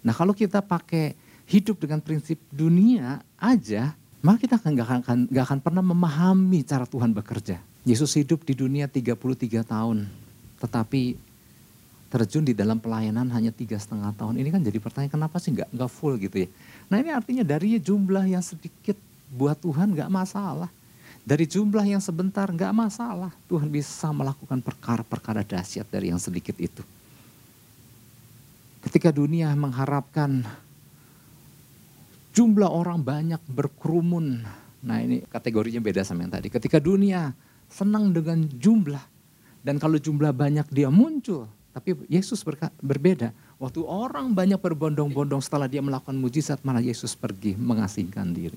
Nah 0.04 0.12
kalau 0.12 0.36
kita 0.36 0.60
pakai 0.60 1.16
hidup 1.46 1.78
dengan 1.78 2.02
prinsip 2.02 2.36
dunia 2.50 3.22
aja, 3.38 3.94
maka 4.20 4.42
kita 4.42 4.58
nggak 4.58 5.06
akan, 5.06 5.18
gak 5.30 5.44
akan 5.46 5.60
pernah 5.62 5.84
memahami 5.86 6.66
cara 6.66 6.84
Tuhan 6.84 7.14
bekerja. 7.14 7.62
Yesus 7.86 8.18
hidup 8.18 8.42
di 8.42 8.58
dunia 8.58 8.90
33 8.90 9.62
tahun, 9.62 10.10
tetapi 10.58 11.14
terjun 12.16 12.48
di 12.48 12.56
dalam 12.56 12.80
pelayanan 12.80 13.28
hanya 13.28 13.52
tiga 13.52 13.76
setengah 13.76 14.16
tahun. 14.16 14.40
Ini 14.40 14.48
kan 14.48 14.64
jadi 14.64 14.80
pertanyaan 14.80 15.12
kenapa 15.12 15.36
sih 15.36 15.52
nggak 15.52 15.68
nggak 15.68 15.90
full 15.92 16.16
gitu 16.16 16.48
ya? 16.48 16.48
Nah 16.88 16.96
ini 17.04 17.12
artinya 17.12 17.44
dari 17.44 17.76
jumlah 17.76 18.24
yang 18.24 18.40
sedikit 18.40 18.96
buat 19.30 19.58
Tuhan 19.58 19.92
gak 19.92 20.10
masalah. 20.10 20.70
Dari 21.26 21.42
jumlah 21.42 21.82
yang 21.82 21.98
sebentar 21.98 22.46
gak 22.46 22.70
masalah. 22.70 23.34
Tuhan 23.50 23.66
bisa 23.66 24.14
melakukan 24.14 24.62
perkara-perkara 24.62 25.42
dahsyat 25.42 25.90
dari 25.90 26.14
yang 26.14 26.22
sedikit 26.22 26.54
itu. 26.62 26.86
Ketika 28.86 29.10
dunia 29.10 29.50
mengharapkan 29.58 30.46
jumlah 32.30 32.70
orang 32.70 33.02
banyak 33.02 33.42
berkerumun. 33.50 34.46
Nah 34.86 34.96
ini 35.02 35.26
kategorinya 35.26 35.82
beda 35.82 36.06
sama 36.06 36.22
yang 36.22 36.38
tadi. 36.38 36.46
Ketika 36.46 36.78
dunia 36.78 37.34
senang 37.66 38.14
dengan 38.14 38.46
jumlah. 38.46 39.18
Dan 39.66 39.82
kalau 39.82 39.98
jumlah 39.98 40.30
banyak 40.30 40.70
dia 40.70 40.86
muncul. 40.94 41.50
Tapi 41.76 41.92
Yesus 42.08 42.40
berbeda. 42.80 43.36
Waktu 43.60 43.84
orang 43.84 44.32
banyak 44.32 44.56
berbondong-bondong 44.56 45.44
setelah 45.44 45.68
dia 45.68 45.84
melakukan 45.84 46.16
mujizat, 46.16 46.64
malah 46.64 46.80
Yesus 46.80 47.12
pergi 47.12 47.52
mengasingkan 47.52 48.32
diri. 48.32 48.56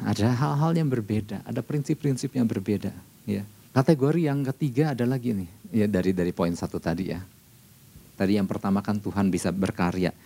Ada 0.00 0.32
hal-hal 0.32 0.72
yang 0.72 0.88
berbeda, 0.88 1.44
ada 1.44 1.60
prinsip-prinsip 1.60 2.32
yang 2.32 2.48
berbeda. 2.48 2.96
Ya. 3.28 3.44
Kategori 3.76 4.24
yang 4.24 4.40
ketiga 4.48 4.96
adalah 4.96 5.20
gini, 5.20 5.44
ya 5.68 5.84
dari 5.84 6.16
dari 6.16 6.32
poin 6.32 6.56
satu 6.56 6.80
tadi 6.80 7.12
ya. 7.12 7.20
Tadi 8.16 8.40
yang 8.40 8.48
pertama 8.48 8.80
kan 8.80 8.96
Tuhan 8.96 9.28
bisa 9.28 9.52
berkarya, 9.52 10.16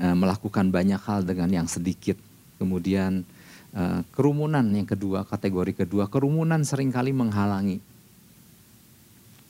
uh, 0.00 0.16
melakukan 0.16 0.72
banyak 0.72 1.00
hal 1.04 1.20
dengan 1.28 1.52
yang 1.52 1.68
sedikit. 1.68 2.16
Kemudian 2.56 3.28
uh, 3.76 4.00
kerumunan 4.16 4.64
yang 4.72 4.88
kedua, 4.88 5.28
kategori 5.28 5.84
kedua, 5.84 6.08
kerumunan 6.08 6.64
sering 6.64 6.88
kali 6.88 7.12
menghalangi. 7.12 7.84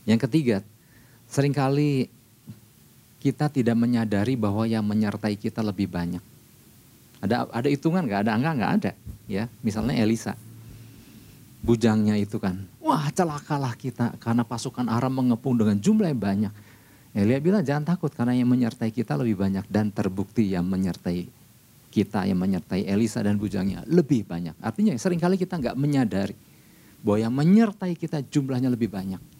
Yang 0.06 0.20
ketiga, 0.26 0.66
sering 1.30 1.54
kali 1.54 2.08
kita 3.20 3.50
tidak 3.50 3.74
menyadari 3.74 4.38
bahwa 4.38 4.62
yang 4.68 4.86
menyertai 4.86 5.34
kita 5.34 5.58
lebih 5.64 5.90
banyak. 5.90 6.22
Ada 7.18 7.48
ada 7.50 7.68
hitungan 7.68 8.06
nggak? 8.06 8.20
Ada 8.22 8.32
angka 8.38 8.50
nggak 8.54 8.72
ada? 8.82 8.92
Ya, 9.26 9.50
misalnya 9.66 9.98
Elisa, 9.98 10.38
bujangnya 11.66 12.14
itu 12.14 12.38
kan, 12.38 12.62
wah 12.78 13.10
celakalah 13.10 13.74
kita 13.74 14.14
karena 14.22 14.46
pasukan 14.46 14.86
Aram 14.86 15.10
mengepung 15.10 15.58
dengan 15.58 15.74
jumlah 15.74 16.06
yang 16.06 16.22
banyak. 16.22 16.52
Elia 17.16 17.40
bilang 17.40 17.64
jangan 17.64 17.96
takut 17.96 18.12
karena 18.12 18.36
yang 18.36 18.46
menyertai 18.46 18.92
kita 18.92 19.16
lebih 19.16 19.40
banyak 19.40 19.64
dan 19.72 19.88
terbukti 19.88 20.52
yang 20.52 20.68
menyertai 20.68 21.26
kita 21.96 22.28
yang 22.28 22.36
menyertai 22.36 22.84
Elisa 22.84 23.24
dan 23.24 23.40
bujangnya 23.40 23.80
lebih 23.88 24.28
banyak. 24.28 24.52
Artinya 24.60 24.92
sering 25.00 25.16
kali 25.16 25.40
kita 25.40 25.56
nggak 25.56 25.80
menyadari 25.80 26.36
bahwa 27.00 27.18
yang 27.24 27.32
menyertai 27.32 27.96
kita 27.96 28.20
jumlahnya 28.20 28.68
lebih 28.68 28.92
banyak. 28.92 29.35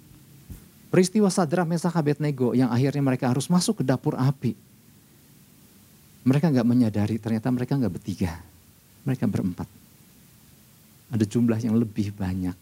Peristiwa 0.97 1.29
Sadra 1.29 1.69
Mesach 1.69 1.93
Abednego 1.93 2.57
yang 2.57 2.73
akhirnya 2.73 3.05
mereka 3.05 3.29
harus 3.29 3.53
masuk 3.53 3.85
ke 3.85 3.85
dapur 3.85 4.17
api 4.17 4.57
mereka 6.27 6.51
nggak 6.51 6.67
menyadari 6.67 7.23
ternyata 7.23 7.55
mereka 7.55 7.79
nggak 7.79 7.95
bertiga, 8.03 8.35
mereka 9.07 9.31
berempat. 9.31 9.71
Ada 11.15 11.23
jumlah 11.23 11.63
yang 11.63 11.79
lebih 11.79 12.11
banyak 12.11 12.57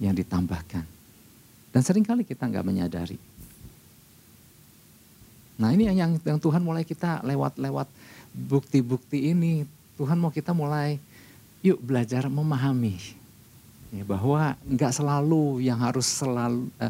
yang 0.00 0.16
ditambahkan. 0.16 0.88
Dan 1.68 1.80
sering 1.84 2.00
kali 2.00 2.24
kita 2.24 2.48
nggak 2.48 2.64
menyadari. 2.64 3.20
Nah 5.60 5.68
ini 5.68 5.84
yang, 5.92 6.16
yang 6.16 6.40
Tuhan 6.40 6.64
mulai 6.64 6.88
kita 6.88 7.20
lewat-lewat 7.28 7.92
bukti-bukti 8.32 9.36
ini. 9.36 9.68
Tuhan 10.00 10.16
mau 10.16 10.32
kita 10.32 10.56
mulai 10.56 10.96
yuk 11.60 11.76
belajar 11.76 12.24
memahami. 12.32 13.20
Ya, 13.92 14.08
bahwa 14.08 14.56
nggak 14.64 14.96
selalu 14.96 15.60
yang 15.60 15.76
harus 15.76 16.08
selalu, 16.08 16.72
uh, 16.80 16.88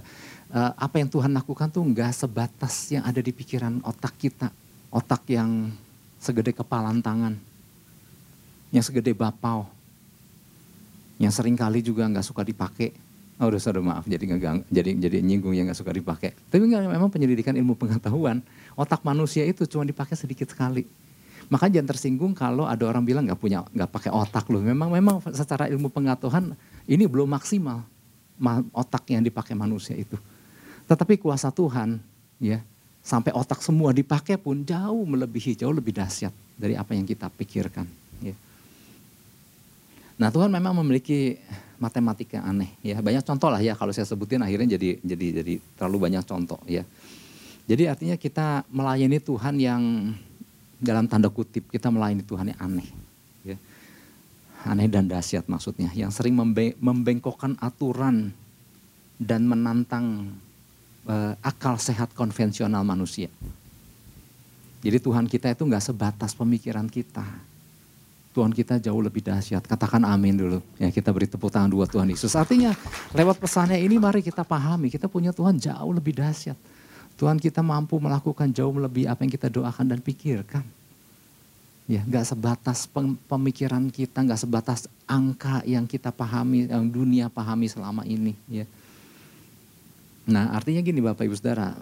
uh, 0.52 0.72
apa 0.76 1.00
yang 1.00 1.08
Tuhan 1.08 1.32
lakukan 1.32 1.72
tuh 1.72 1.82
nggak 1.82 2.12
sebatas 2.12 2.92
yang 2.92 3.02
ada 3.02 3.18
di 3.18 3.32
pikiran 3.32 3.80
otak 3.82 4.14
kita 4.20 4.52
otak 4.92 5.24
yang 5.32 5.72
segede 6.20 6.52
kepalan 6.52 7.00
tangan, 7.00 7.34
yang 8.70 8.84
segede 8.84 9.16
bapau, 9.16 9.64
yang 11.16 11.32
sering 11.32 11.56
kali 11.56 11.80
juga 11.80 12.04
nggak 12.06 12.22
suka 12.22 12.44
dipakai. 12.44 12.92
Oh, 13.40 13.50
udah 13.50 13.58
sudah 13.58 13.82
maaf, 13.82 14.04
jadi 14.06 14.22
nggak 14.22 14.70
jadi 14.70 14.90
jadi 15.02 15.18
nyinggung 15.24 15.56
yang 15.56 15.66
nggak 15.66 15.80
suka 15.80 15.90
dipakai. 15.90 16.36
Tapi 16.52 16.62
nggak 16.62 16.86
memang 16.86 17.10
penyelidikan 17.10 17.56
ilmu 17.56 17.74
pengetahuan, 17.74 18.38
otak 18.78 19.02
manusia 19.02 19.42
itu 19.42 19.66
cuma 19.66 19.82
dipakai 19.82 20.14
sedikit 20.14 20.52
sekali. 20.52 20.86
Maka 21.50 21.66
jangan 21.66 21.90
tersinggung 21.90 22.38
kalau 22.38 22.70
ada 22.70 22.86
orang 22.86 23.02
bilang 23.02 23.26
nggak 23.26 23.40
punya 23.40 23.66
nggak 23.74 23.90
pakai 23.90 24.12
otak 24.14 24.46
loh. 24.52 24.62
Memang 24.62 24.94
memang 24.94 25.18
secara 25.34 25.66
ilmu 25.66 25.90
pengetahuan 25.90 26.54
ini 26.86 27.02
belum 27.08 27.34
maksimal 27.34 27.82
otak 28.70 29.10
yang 29.10 29.24
dipakai 29.24 29.58
manusia 29.58 29.96
itu. 29.98 30.14
Tetapi 30.86 31.18
kuasa 31.18 31.48
Tuhan 31.54 31.98
ya 32.42 32.60
sampai 33.02 33.34
otak 33.34 33.58
semua 33.60 33.90
dipakai 33.90 34.38
pun 34.38 34.62
jauh 34.62 35.02
melebihi, 35.02 35.58
jauh 35.58 35.74
lebih 35.74 35.94
dahsyat 35.94 36.30
dari 36.54 36.78
apa 36.78 36.94
yang 36.94 37.02
kita 37.02 37.26
pikirkan. 37.34 37.86
Ya. 38.22 38.34
Nah 40.22 40.30
Tuhan 40.30 40.50
memang 40.50 40.76
memiliki 40.82 41.42
matematika 41.82 42.38
aneh 42.46 42.70
ya 42.78 43.02
banyak 43.02 43.26
contoh 43.26 43.50
lah 43.50 43.58
ya 43.58 43.74
kalau 43.74 43.90
saya 43.90 44.06
sebutin 44.06 44.38
akhirnya 44.38 44.78
jadi 44.78 45.02
jadi 45.02 45.42
jadi 45.42 45.54
terlalu 45.74 46.10
banyak 46.10 46.22
contoh 46.22 46.62
ya. 46.70 46.86
Jadi 47.66 47.86
artinya 47.86 48.16
kita 48.18 48.66
melayani 48.70 49.18
Tuhan 49.22 49.54
yang 49.58 49.82
dalam 50.82 51.06
tanda 51.06 51.30
kutip 51.30 51.70
kita 51.70 51.90
melayani 51.90 52.22
Tuhan 52.26 52.54
yang 52.54 52.60
aneh. 52.62 52.88
Ya. 53.42 53.56
Aneh 54.62 54.86
dan 54.86 55.10
dahsyat 55.10 55.50
maksudnya 55.50 55.90
yang 55.94 56.14
sering 56.14 56.38
membengkokkan 56.78 57.58
aturan 57.58 58.30
dan 59.18 59.46
menantang 59.46 60.38
uh, 61.06 61.34
akal 61.42 61.78
sehat 61.78 62.12
konvensional 62.14 62.82
manusia. 62.86 63.30
Jadi 64.82 64.98
Tuhan 64.98 65.30
kita 65.30 65.54
itu 65.54 65.62
nggak 65.62 65.84
sebatas 65.94 66.34
pemikiran 66.34 66.90
kita. 66.90 67.22
Tuhan 68.32 68.50
kita 68.50 68.80
jauh 68.80 68.98
lebih 69.04 69.20
dahsyat. 69.20 69.62
Katakan 69.68 70.02
amin 70.08 70.34
dulu. 70.34 70.58
Ya 70.80 70.88
kita 70.88 71.12
beri 71.12 71.28
tepuk 71.28 71.52
tangan 71.52 71.68
dua 71.68 71.84
Tuhan 71.84 72.08
Yesus. 72.08 72.32
Artinya 72.32 72.72
lewat 73.12 73.38
pesannya 73.38 73.76
ini 73.76 74.00
mari 74.00 74.24
kita 74.24 74.42
pahami. 74.42 74.88
Kita 74.88 75.06
punya 75.06 75.30
Tuhan 75.36 75.60
jauh 75.60 75.92
lebih 75.92 76.16
dahsyat. 76.16 76.56
Tuhan 77.20 77.36
kita 77.38 77.60
mampu 77.60 78.00
melakukan 78.00 78.48
jauh 78.50 78.72
lebih 78.74 79.06
apa 79.06 79.22
yang 79.22 79.30
kita 79.30 79.52
doakan 79.52 79.84
dan 79.84 80.00
pikirkan. 80.00 80.64
Ya, 81.84 82.00
nggak 82.08 82.24
sebatas 82.24 82.88
pemikiran 83.28 83.92
kita, 83.92 84.24
nggak 84.24 84.40
sebatas 84.40 84.88
angka 85.04 85.60
yang 85.68 85.84
kita 85.84 86.08
pahami, 86.08 86.70
yang 86.70 86.88
dunia 86.88 87.28
pahami 87.28 87.68
selama 87.68 88.06
ini. 88.08 88.32
Ya. 88.48 88.64
Nah, 90.22 90.54
artinya 90.54 90.78
gini 90.78 91.02
Bapak 91.02 91.26
Ibu 91.26 91.34
Saudara, 91.34 91.74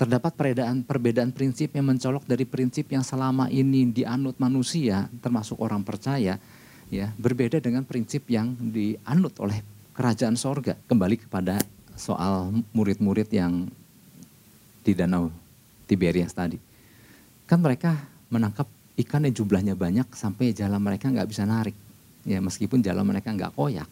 terdapat 0.00 0.32
perbedaan 0.32 0.80
perbedaan 0.80 1.30
prinsip 1.30 1.76
yang 1.76 1.92
mencolok 1.92 2.24
dari 2.24 2.48
prinsip 2.48 2.88
yang 2.88 3.04
selama 3.04 3.52
ini 3.52 3.92
dianut 3.92 4.40
manusia, 4.40 5.12
termasuk 5.20 5.60
orang 5.60 5.84
percaya, 5.84 6.40
ya, 6.88 7.06
berbeda 7.20 7.60
dengan 7.60 7.84
prinsip 7.84 8.24
yang 8.32 8.56
dianut 8.56 9.36
oleh 9.44 9.60
kerajaan 9.92 10.40
sorga. 10.40 10.72
Kembali 10.88 11.20
kepada 11.20 11.60
soal 11.92 12.64
murid-murid 12.72 13.28
yang 13.28 13.68
di 14.80 14.92
danau 14.96 15.28
Tiberias 15.84 16.32
tadi. 16.32 16.56
Kan 17.44 17.60
mereka 17.60 17.92
menangkap 18.32 18.64
ikan 18.96 19.28
yang 19.28 19.36
jumlahnya 19.36 19.76
banyak 19.76 20.08
sampai 20.16 20.56
jalan 20.56 20.80
mereka 20.80 21.12
nggak 21.12 21.28
bisa 21.28 21.44
narik. 21.44 21.76
Ya 22.24 22.40
meskipun 22.40 22.80
jalan 22.80 23.04
mereka 23.04 23.28
nggak 23.34 23.52
koyak, 23.52 23.86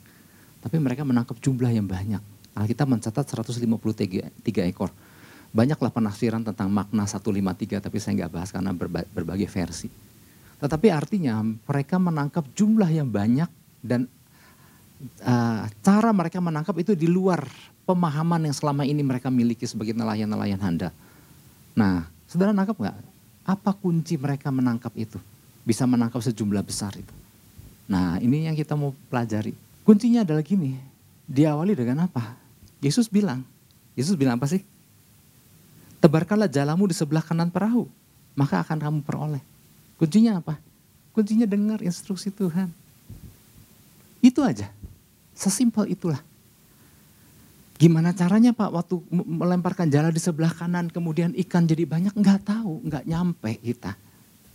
tapi 0.64 0.76
mereka 0.80 1.04
menangkap 1.04 1.36
jumlah 1.36 1.68
yang 1.68 1.84
banyak. 1.84 2.22
Alkitab 2.54 2.86
mencatat 2.90 3.24
153 3.24 4.70
ekor. 4.70 4.90
Banyaklah 5.50 5.90
penafsiran 5.90 6.46
tentang 6.46 6.70
makna 6.70 7.06
153 7.06 7.82
tapi 7.82 7.98
saya 7.98 8.22
nggak 8.22 8.32
bahas 8.32 8.50
karena 8.54 8.70
berbagai 9.10 9.50
versi. 9.50 9.90
Tetapi 10.60 10.86
artinya 10.92 11.40
mereka 11.42 11.96
menangkap 11.96 12.44
jumlah 12.54 12.90
yang 12.90 13.08
banyak 13.08 13.48
dan 13.80 14.06
uh, 15.24 15.64
cara 15.80 16.10
mereka 16.12 16.38
menangkap 16.38 16.76
itu 16.78 16.92
di 16.92 17.08
luar 17.08 17.48
pemahaman 17.88 18.46
yang 18.46 18.54
selama 18.54 18.86
ini 18.86 19.00
mereka 19.00 19.32
miliki 19.32 19.64
sebagai 19.64 19.96
nelayan-nelayan 19.96 20.60
handal. 20.60 20.92
Nah, 21.74 22.06
saudara 22.28 22.52
nangkap 22.52 22.76
nggak? 22.76 22.96
Apa 23.48 23.74
kunci 23.74 24.20
mereka 24.20 24.52
menangkap 24.52 24.92
itu? 24.94 25.16
Bisa 25.64 25.88
menangkap 25.88 26.20
sejumlah 26.22 26.62
besar 26.62 26.94
itu. 26.94 27.14
Nah 27.90 28.22
ini 28.22 28.46
yang 28.46 28.54
kita 28.54 28.78
mau 28.78 28.94
pelajari. 29.10 29.50
Kuncinya 29.82 30.22
adalah 30.22 30.46
gini, 30.46 30.78
diawali 31.30 31.78
dengan 31.78 32.10
apa? 32.10 32.34
Yesus 32.82 33.06
bilang, 33.06 33.46
Yesus 33.94 34.18
bilang 34.18 34.34
apa 34.42 34.50
sih? 34.50 34.66
Tebarkanlah 36.02 36.50
jalamu 36.50 36.90
di 36.90 36.96
sebelah 36.96 37.22
kanan 37.22 37.54
perahu, 37.54 37.86
maka 38.34 38.58
akan 38.58 38.78
kamu 38.82 38.98
peroleh. 39.06 39.42
Kuncinya 39.94 40.42
apa? 40.42 40.58
Kuncinya 41.14 41.46
dengar 41.46 41.84
instruksi 41.86 42.34
Tuhan. 42.34 42.72
Itu 44.18 44.42
aja. 44.42 44.72
Sesimpel 45.36 45.92
itulah. 45.92 46.20
Gimana 47.80 48.12
caranya 48.12 48.52
Pak 48.52 48.70
waktu 48.76 48.94
melemparkan 49.16 49.88
jala 49.88 50.12
di 50.12 50.20
sebelah 50.20 50.52
kanan 50.52 50.92
kemudian 50.92 51.32
ikan 51.46 51.64
jadi 51.64 51.88
banyak? 51.88 52.12
Enggak 52.12 52.44
tahu, 52.44 52.84
enggak 52.84 53.08
nyampe 53.08 53.56
kita. 53.56 53.96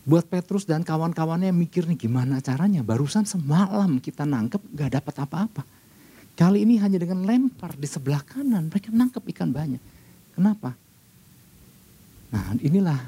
Buat 0.05 0.29
Petrus 0.29 0.69
dan 0.69 0.85
kawan-kawannya 0.85 1.49
mikir 1.49 1.89
nih 1.89 2.05
gimana 2.05 2.37
caranya. 2.37 2.85
Barusan 2.85 3.25
semalam 3.25 3.97
kita 3.97 4.21
nangkep 4.29 4.61
gak 4.77 5.01
dapat 5.01 5.15
apa-apa. 5.17 5.65
Kali 6.35 6.67
ini 6.67 6.75
hanya 6.83 6.99
dengan 6.99 7.23
lempar 7.23 7.79
di 7.79 7.87
sebelah 7.87 8.19
kanan 8.19 8.67
mereka 8.67 8.91
nangkep 8.91 9.23
ikan 9.31 9.55
banyak. 9.55 9.79
Kenapa? 10.35 10.75
Nah 12.35 12.59
inilah, 12.59 12.99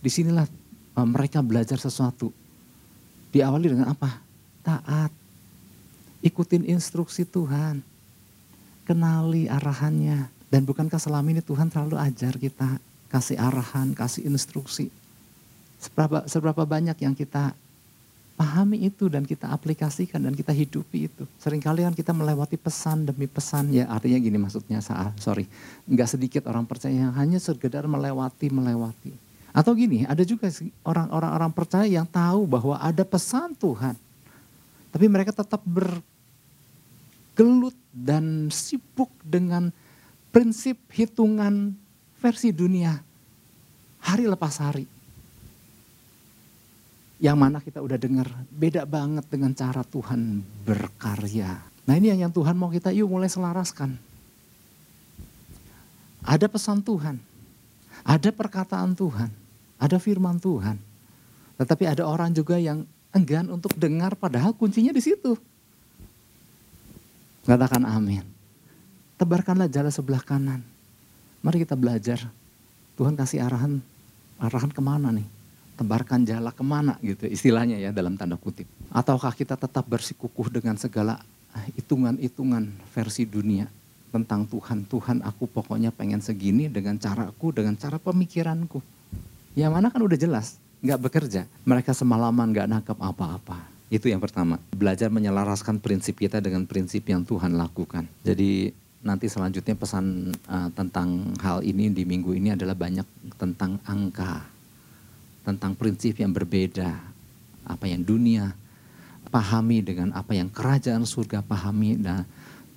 di 0.00 0.08
sinilah 0.08 0.48
uh, 0.96 1.04
mereka 1.04 1.44
belajar 1.44 1.76
sesuatu. 1.76 2.32
Diawali 3.28 3.68
dengan 3.68 3.92
apa? 3.92 4.16
Taat. 4.64 5.12
Ikutin 6.24 6.64
instruksi 6.64 7.28
Tuhan 7.28 7.84
kenali 8.88 9.44
arahannya. 9.44 10.32
Dan 10.48 10.64
bukankah 10.64 10.96
selama 10.96 11.34
ini 11.36 11.42
Tuhan 11.44 11.68
selalu 11.68 12.00
ajar 12.00 12.40
kita 12.40 12.80
kasih 13.12 13.36
arahan, 13.36 13.92
kasih 13.92 14.24
instruksi. 14.24 14.88
Seberapa, 15.82 16.24
seberapa 16.24 16.62
banyak 16.64 16.96
yang 17.02 17.12
kita 17.12 17.52
pahami 18.34 18.82
itu 18.90 19.06
dan 19.06 19.22
kita 19.22 19.46
aplikasikan 19.50 20.18
dan 20.18 20.34
kita 20.34 20.50
hidupi 20.50 21.06
itu. 21.06 21.22
Seringkali 21.38 21.86
kan 21.86 21.94
kita 21.94 22.10
melewati 22.10 22.58
pesan 22.58 23.06
demi 23.06 23.30
pesan. 23.30 23.70
Ya 23.70 23.86
artinya 23.86 24.18
gini 24.18 24.38
maksudnya, 24.38 24.82
sorry. 25.18 25.46
Enggak 25.86 26.10
sedikit 26.10 26.50
orang 26.50 26.66
percaya 26.66 26.94
yang 26.94 27.14
hanya 27.14 27.38
sekedar 27.38 27.86
melewati, 27.86 28.50
melewati. 28.50 29.14
Atau 29.54 29.78
gini, 29.78 30.02
ada 30.02 30.26
juga 30.26 30.50
orang-orang 30.82 31.30
orang 31.30 31.52
percaya 31.54 31.86
yang 31.86 32.06
tahu 32.10 32.42
bahwa 32.50 32.74
ada 32.74 33.06
pesan 33.06 33.54
Tuhan. 33.54 33.94
Tapi 34.90 35.06
mereka 35.06 35.30
tetap 35.30 35.62
ber, 35.62 36.02
gelut 37.38 37.74
dan 37.94 38.50
sibuk 38.50 39.10
dengan 39.22 39.70
prinsip 40.34 40.74
hitungan 40.90 41.74
versi 42.18 42.50
dunia 42.50 42.98
hari 44.02 44.26
lepas 44.26 44.58
hari. 44.58 44.90
Yang 47.24 47.36
mana 47.40 47.58
kita 47.64 47.80
udah 47.80 47.96
dengar 47.96 48.28
beda 48.52 48.84
banget 48.84 49.24
dengan 49.32 49.56
cara 49.56 49.80
Tuhan 49.80 50.44
berkarya. 50.68 51.56
Nah 51.88 51.96
ini 51.96 52.12
yang 52.12 52.28
Tuhan 52.28 52.52
mau 52.52 52.68
kita 52.68 52.92
yuk 52.92 53.08
mulai 53.08 53.32
selaraskan. 53.32 53.96
Ada 56.20 56.52
pesan 56.52 56.84
Tuhan, 56.84 57.16
ada 58.04 58.28
perkataan 58.28 58.92
Tuhan, 58.92 59.32
ada 59.80 59.96
firman 59.96 60.36
Tuhan. 60.36 60.76
Tetapi 61.56 61.88
ada 61.88 62.04
orang 62.04 62.28
juga 62.28 62.60
yang 62.60 62.84
enggan 63.16 63.48
untuk 63.48 63.72
dengar 63.72 64.12
padahal 64.20 64.52
kuncinya 64.52 64.92
di 64.92 65.00
situ. 65.00 65.32
Katakan 67.48 67.88
amin. 67.88 68.24
Tebarkanlah 69.16 69.72
jalan 69.72 69.92
sebelah 69.92 70.20
kanan. 70.20 70.60
Mari 71.40 71.64
kita 71.64 71.72
belajar. 71.72 72.20
Tuhan 73.00 73.16
kasih 73.16 73.40
arahan, 73.40 73.80
arahan 74.36 74.68
ke 74.68 74.80
mana 74.84 75.08
nih? 75.08 75.43
Tebarkan 75.74 76.22
jala 76.22 76.54
ke 76.54 76.62
mana 76.62 76.94
gitu 77.02 77.26
istilahnya 77.26 77.82
ya 77.82 77.90
dalam 77.90 78.14
tanda 78.14 78.38
kutip. 78.38 78.66
Ataukah 78.94 79.34
kita 79.34 79.58
tetap 79.58 79.82
bersikukuh 79.90 80.46
dengan 80.50 80.78
segala 80.78 81.18
hitungan-hitungan 81.74 82.70
versi 82.94 83.26
dunia 83.26 83.66
tentang 84.14 84.46
Tuhan. 84.46 84.86
Tuhan 84.86 85.18
aku 85.26 85.50
pokoknya 85.50 85.90
pengen 85.90 86.22
segini 86.22 86.70
dengan 86.70 86.94
caraku, 86.98 87.50
dengan 87.50 87.74
cara 87.74 87.98
pemikiranku. 87.98 88.78
Yang 89.58 89.72
mana 89.74 89.90
kan 89.90 90.02
udah 90.02 90.18
jelas, 90.18 90.58
nggak 90.82 91.00
bekerja. 91.10 91.46
Mereka 91.66 91.90
semalaman 91.90 92.54
nggak 92.54 92.70
nangkap 92.70 92.98
apa-apa. 92.98 93.66
Itu 93.90 94.06
yang 94.10 94.22
pertama. 94.22 94.58
Belajar 94.74 95.10
menyelaraskan 95.10 95.78
prinsip 95.82 96.18
kita 96.18 96.38
dengan 96.38 96.66
prinsip 96.66 97.06
yang 97.06 97.26
Tuhan 97.26 97.54
lakukan. 97.54 98.06
Jadi 98.22 98.70
nanti 99.04 99.28
selanjutnya 99.28 99.76
pesan 99.76 100.32
uh, 100.48 100.70
tentang 100.72 101.36
hal 101.44 101.60
ini 101.60 101.92
di 101.92 102.02
minggu 102.08 102.32
ini 102.34 102.56
adalah 102.56 102.74
banyak 102.74 103.04
tentang 103.36 103.78
angka. 103.84 104.53
Tentang 105.44 105.76
prinsip 105.76 106.16
yang 106.18 106.32
berbeda. 106.32 106.96
Apa 107.64 107.84
yang 107.88 108.00
dunia 108.00 108.56
pahami 109.34 109.82
dengan 109.82 110.14
apa 110.14 110.30
yang 110.30 110.46
kerajaan 110.46 111.02
surga 111.02 111.42
pahami. 111.42 111.98
Nah 111.98 112.22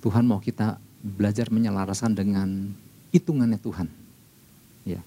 Tuhan 0.02 0.26
mau 0.26 0.42
kita 0.42 0.82
belajar 0.98 1.54
menyelaraskan 1.54 2.18
dengan 2.18 2.74
hitungannya 3.14 3.62
Tuhan. 3.62 3.86
Ya. 4.82 4.98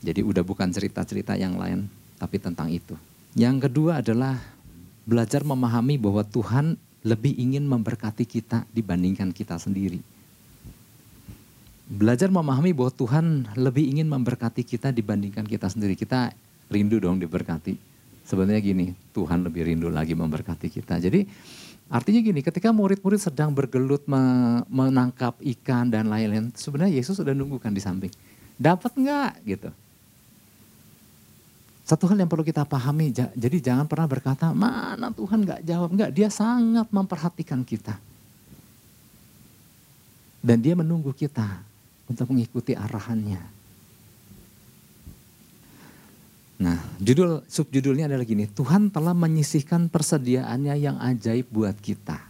Jadi 0.00 0.24
udah 0.24 0.40
bukan 0.40 0.72
cerita-cerita 0.72 1.36
yang 1.36 1.60
lain, 1.60 1.86
tapi 2.16 2.40
tentang 2.40 2.72
itu. 2.72 2.96
Yang 3.36 3.68
kedua 3.68 4.00
adalah 4.00 4.40
belajar 5.04 5.44
memahami 5.44 6.00
bahwa 6.00 6.24
Tuhan 6.24 6.80
lebih 7.04 7.36
ingin 7.36 7.68
memberkati 7.68 8.24
kita 8.24 8.64
dibandingkan 8.72 9.30
kita 9.30 9.60
sendiri. 9.60 10.00
Belajar 11.92 12.32
memahami 12.32 12.72
bahwa 12.72 12.88
Tuhan 12.94 13.52
lebih 13.52 13.84
ingin 13.84 14.08
memberkati 14.08 14.64
kita 14.64 14.88
dibandingkan 14.94 15.44
kita 15.44 15.68
sendiri. 15.68 15.92
Kita 15.92 16.32
rindu 16.72 16.96
dong 16.96 17.20
diberkati. 17.20 17.76
Sebenarnya 18.24 18.64
gini, 18.64 18.96
Tuhan 19.12 19.44
lebih 19.44 19.68
rindu 19.68 19.92
lagi 19.92 20.16
memberkati 20.16 20.72
kita. 20.72 20.96
Jadi 20.96 21.28
artinya 21.92 22.24
gini, 22.24 22.40
ketika 22.40 22.72
murid-murid 22.72 23.20
sedang 23.20 23.52
bergelut 23.52 24.08
menangkap 24.72 25.36
ikan 25.42 25.92
dan 25.92 26.08
lain-lain, 26.08 26.48
sebenarnya 26.56 26.96
Yesus 26.96 27.20
sudah 27.20 27.36
nunggukan 27.36 27.68
di 27.68 27.82
samping. 27.84 28.12
Dapat 28.56 28.96
enggak 28.96 29.32
gitu. 29.44 29.68
Satu 31.82 32.06
hal 32.08 32.16
yang 32.16 32.30
perlu 32.30 32.46
kita 32.46 32.62
pahami, 32.62 33.10
jadi 33.12 33.56
jangan 33.58 33.90
pernah 33.90 34.06
berkata, 34.06 34.54
mana 34.54 35.10
Tuhan 35.12 35.42
gak 35.42 35.60
jawab. 35.66 35.90
Enggak, 35.92 36.14
dia 36.14 36.30
sangat 36.30 36.86
memperhatikan 36.88 37.60
kita. 37.66 37.98
Dan 40.38 40.62
dia 40.62 40.78
menunggu 40.78 41.10
kita 41.10 41.58
untuk 42.06 42.30
mengikuti 42.30 42.78
arahannya. 42.78 43.42
Nah, 46.60 46.78
judul 47.00 47.42
subjudulnya 47.48 48.06
adalah 48.06 48.26
gini, 48.28 48.44
Tuhan 48.50 48.92
telah 48.92 49.16
menyisihkan 49.16 49.88
persediaannya 49.88 50.74
yang 50.78 50.96
ajaib 51.00 51.48
buat 51.48 51.74
kita. 51.80 52.20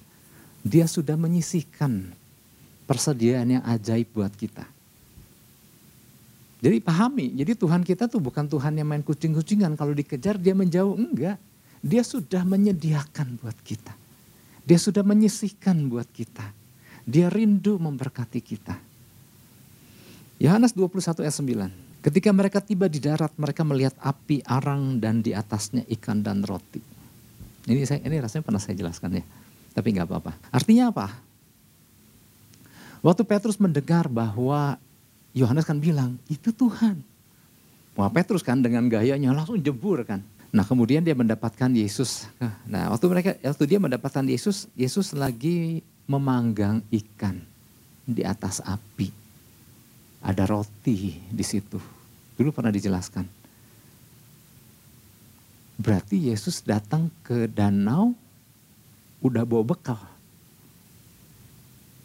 Dia 0.63 0.87
sudah 0.87 1.19
menyisihkan 1.19 2.15
persediaan 2.87 3.59
yang 3.59 3.65
ajaib 3.67 4.09
buat 4.15 4.31
kita. 4.33 4.65
Jadi 6.63 6.79
pahami, 6.79 7.35
jadi 7.35 7.59
Tuhan 7.59 7.83
kita 7.83 8.07
tuh 8.07 8.23
bukan 8.23 8.47
Tuhan 8.47 8.79
yang 8.79 8.87
main 8.87 9.03
kucing-kucingan. 9.03 9.75
Kalau 9.75 9.91
dikejar 9.91 10.39
dia 10.39 10.55
menjauh, 10.55 10.95
enggak. 10.95 11.35
Dia 11.83 12.07
sudah 12.07 12.47
menyediakan 12.47 13.43
buat 13.43 13.59
kita. 13.67 13.91
Dia 14.63 14.79
sudah 14.79 15.03
menyisihkan 15.03 15.91
buat 15.91 16.07
kita. 16.07 16.47
Dia 17.03 17.27
rindu 17.27 17.83
memberkati 17.83 18.39
kita. 18.39 18.79
Yohanes 20.39 20.71
21 20.71 21.27
ayat 21.27 21.35
9. 21.35 21.92
Ketika 22.03 22.35
mereka 22.35 22.59
tiba 22.59 22.91
di 22.91 22.99
darat, 22.99 23.31
mereka 23.39 23.63
melihat 23.63 23.95
api 24.03 24.43
arang 24.43 24.99
dan 24.99 25.23
di 25.23 25.31
atasnya 25.31 25.87
ikan 25.87 26.19
dan 26.19 26.43
roti. 26.43 26.83
Ini 27.63 27.87
saya 27.87 28.03
ini 28.03 28.19
rasanya 28.19 28.43
pernah 28.43 28.59
saya 28.59 28.75
jelaskan 28.75 29.23
ya, 29.23 29.25
tapi 29.71 29.95
nggak 29.95 30.11
apa-apa. 30.11 30.35
Artinya 30.51 30.91
apa? 30.91 31.15
Waktu 33.07 33.23
Petrus 33.23 33.55
mendengar 33.63 34.11
bahwa 34.11 34.83
Yohanes 35.31 35.63
kan 35.63 35.79
bilang 35.79 36.19
itu 36.27 36.51
Tuhan. 36.51 36.99
Wah 37.95 38.11
Petrus 38.11 38.43
kan 38.43 38.59
dengan 38.59 38.91
gayanya 38.91 39.31
langsung 39.31 39.63
jebur 39.63 40.03
kan. 40.03 40.27
Nah 40.51 40.67
kemudian 40.67 41.07
dia 41.07 41.15
mendapatkan 41.15 41.71
Yesus. 41.71 42.27
Nah 42.67 42.91
waktu 42.91 43.07
mereka 43.07 43.31
waktu 43.47 43.65
dia 43.71 43.79
mendapatkan 43.79 44.27
Yesus, 44.27 44.67
Yesus 44.75 45.15
lagi 45.15 45.87
memanggang 46.11 46.83
ikan 46.91 47.39
di 48.03 48.27
atas 48.27 48.59
api 48.59 49.22
ada 50.23 50.47
roti 50.47 51.19
di 51.19 51.45
situ. 51.45 51.83
Dulu 52.39 52.55
pernah 52.55 52.71
dijelaskan. 52.71 53.27
Berarti 55.83 56.31
Yesus 56.31 56.63
datang 56.63 57.11
ke 57.27 57.51
danau 57.51 58.15
udah 59.19 59.43
bawa 59.43 59.67
bekal. 59.67 59.99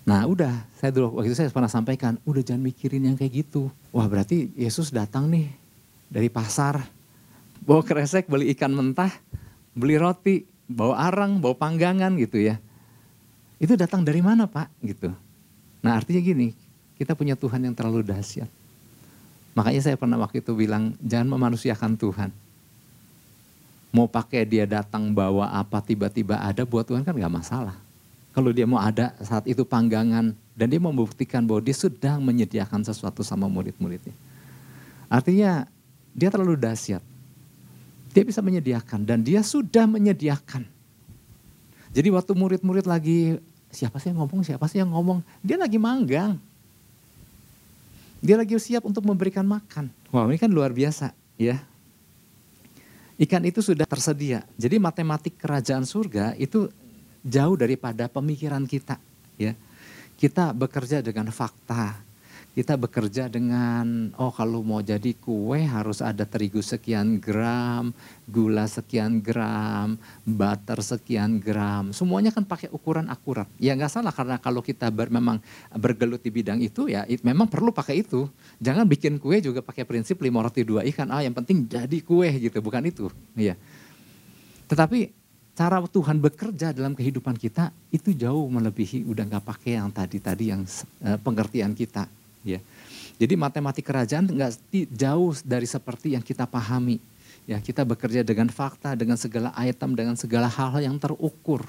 Nah 0.07 0.23
udah, 0.23 0.65
saya 0.79 0.89
dulu 0.89 1.19
waktu 1.19 1.29
itu 1.29 1.37
saya 1.37 1.51
pernah 1.51 1.69
sampaikan, 1.69 2.15
udah 2.23 2.41
jangan 2.41 2.63
mikirin 2.63 3.05
yang 3.05 3.19
kayak 3.19 3.43
gitu. 3.43 3.69
Wah 3.91 4.07
berarti 4.07 4.49
Yesus 4.55 4.89
datang 4.89 5.27
nih 5.27 5.51
dari 6.07 6.31
pasar, 6.31 6.79
bawa 7.61 7.83
kresek, 7.83 8.31
beli 8.31 8.55
ikan 8.55 8.71
mentah, 8.71 9.11
beli 9.75 9.99
roti, 9.99 10.47
bawa 10.65 11.11
arang, 11.11 11.43
bawa 11.43 11.59
panggangan 11.59 12.15
gitu 12.17 12.39
ya. 12.39 12.55
Itu 13.59 13.75
datang 13.75 14.07
dari 14.07 14.23
mana 14.23 14.47
pak? 14.47 14.71
Gitu. 14.79 15.11
Nah 15.83 15.99
artinya 15.99 16.23
gini, 16.23 16.55
kita 16.97 17.13
punya 17.13 17.37
Tuhan 17.37 17.61
yang 17.61 17.75
terlalu 17.77 18.01
dahsyat. 18.01 18.49
Makanya 19.53 19.81
saya 19.81 19.95
pernah 19.97 20.21
waktu 20.21 20.41
itu 20.41 20.53
bilang, 20.53 20.93
jangan 21.01 21.33
memanusiakan 21.33 21.97
Tuhan. 21.97 22.29
Mau 23.89 24.05
pakai 24.05 24.45
dia 24.45 24.69
datang 24.69 25.09
bawa 25.09 25.49
apa 25.57 25.81
tiba-tiba 25.81 26.37
ada 26.37 26.61
buat 26.61 26.85
Tuhan 26.85 27.01
kan 27.01 27.17
gak 27.17 27.33
masalah. 27.33 27.77
Kalau 28.37 28.53
dia 28.53 28.69
mau 28.69 28.77
ada 28.77 29.17
saat 29.17 29.49
itu 29.49 29.65
panggangan 29.65 30.37
dan 30.53 30.67
dia 30.69 30.77
membuktikan 30.77 31.41
bahwa 31.41 31.57
dia 31.65 31.73
sedang 31.73 32.21
menyediakan 32.21 32.85
sesuatu 32.85 33.25
sama 33.25 33.49
murid-muridnya. 33.49 34.13
Artinya 35.09 35.65
dia 36.13 36.29
terlalu 36.29 36.53
dahsyat. 36.53 37.01
Dia 38.13 38.21
bisa 38.21 38.45
menyediakan 38.45 39.09
dan 39.09 39.25
dia 39.25 39.41
sudah 39.41 39.89
menyediakan. 39.89 40.69
Jadi 41.89 42.13
waktu 42.13 42.33
murid-murid 42.37 42.85
lagi 42.85 43.41
siapa 43.73 43.97
sih 43.97 44.13
yang 44.13 44.21
ngomong, 44.21 44.45
siapa 44.45 44.65
sih 44.69 44.81
yang 44.81 44.93
ngomong, 44.93 45.25
dia 45.41 45.57
lagi 45.57 45.81
manggang. 45.81 46.37
Dia 48.21 48.35
lagi 48.37 48.57
siap 48.57 48.83
untuk 48.85 49.05
memberikan 49.05 49.45
makan. 49.45 49.93
Wah 50.09 50.25
ini 50.25 50.41
kan 50.41 50.49
luar 50.49 50.73
biasa 50.73 51.13
ya. 51.37 51.61
Ikan 53.17 53.45
itu 53.49 53.65
sudah 53.65 53.85
tersedia. 53.89 54.45
Jadi 54.57 54.77
matematik 54.77 55.41
kerajaan 55.41 55.85
surga 55.85 56.37
itu 56.37 56.69
jauh 57.25 57.57
daripada 57.57 58.05
pemikiran 58.05 58.61
kita. 58.69 59.01
ya. 59.41 59.57
Kita 60.17 60.53
bekerja 60.53 61.01
dengan 61.01 61.29
fakta, 61.29 61.97
kita 62.57 62.73
bekerja 62.73 63.29
dengan 63.29 64.09
oh 64.17 64.33
kalau 64.33 64.65
mau 64.65 64.81
jadi 64.81 65.13
kue 65.13 65.61
harus 65.61 66.01
ada 66.01 66.25
terigu 66.25 66.57
sekian 66.57 67.21
gram, 67.21 67.93
gula 68.25 68.65
sekian 68.65 69.21
gram, 69.21 69.93
butter 70.25 70.81
sekian 70.81 71.37
gram. 71.37 71.93
Semuanya 71.93 72.33
kan 72.33 72.49
pakai 72.49 72.73
ukuran 72.73 73.13
akurat. 73.13 73.45
Ya 73.61 73.77
nggak 73.77 73.93
salah 73.93 74.09
karena 74.09 74.41
kalau 74.41 74.65
kita 74.65 74.89
ber, 74.89 75.13
memang 75.13 75.37
bergelut 75.69 76.17
di 76.25 76.33
bidang 76.33 76.57
itu 76.57 76.89
ya 76.89 77.05
it, 77.05 77.21
memang 77.21 77.45
perlu 77.45 77.69
pakai 77.69 78.01
itu. 78.01 78.25
Jangan 78.57 78.89
bikin 78.89 79.21
kue 79.21 79.37
juga 79.37 79.61
pakai 79.61 79.85
prinsip 79.85 80.17
lima 80.25 80.41
roti 80.41 80.65
dua 80.65 80.81
ikan. 80.89 81.13
Ah 81.13 81.21
yang 81.21 81.37
penting 81.37 81.69
jadi 81.69 82.01
kue 82.01 82.25
gitu, 82.41 82.57
bukan 82.57 82.81
itu. 82.89 83.05
Ya. 83.37 83.53
Tetapi 84.65 85.13
cara 85.53 85.77
Tuhan 85.85 86.17
bekerja 86.17 86.73
dalam 86.73 86.97
kehidupan 86.97 87.37
kita 87.37 87.69
itu 87.93 88.17
jauh 88.17 88.49
melebihi 88.49 89.05
udah 89.05 89.29
nggak 89.29 89.45
pakai 89.45 89.77
yang 89.77 89.93
tadi-tadi 89.93 90.49
yang 90.49 90.65
uh, 91.05 91.21
pengertian 91.21 91.77
kita 91.77 92.16
ya. 92.47 92.59
Jadi 93.17 93.33
matematik 93.33 93.83
kerajaan 93.83 94.29
enggak 94.29 94.55
jauh 94.93 95.33
dari 95.41 95.65
seperti 95.65 96.13
yang 96.13 96.23
kita 96.23 96.45
pahami. 96.45 97.01
Ya, 97.49 97.57
kita 97.63 97.87
bekerja 97.87 98.21
dengan 98.21 98.51
fakta, 98.51 98.93
dengan 98.93 99.15
segala 99.15 99.55
item, 99.55 99.95
dengan 99.95 100.15
segala 100.19 100.51
hal 100.51 100.83
yang 100.83 100.99
terukur. 100.99 101.65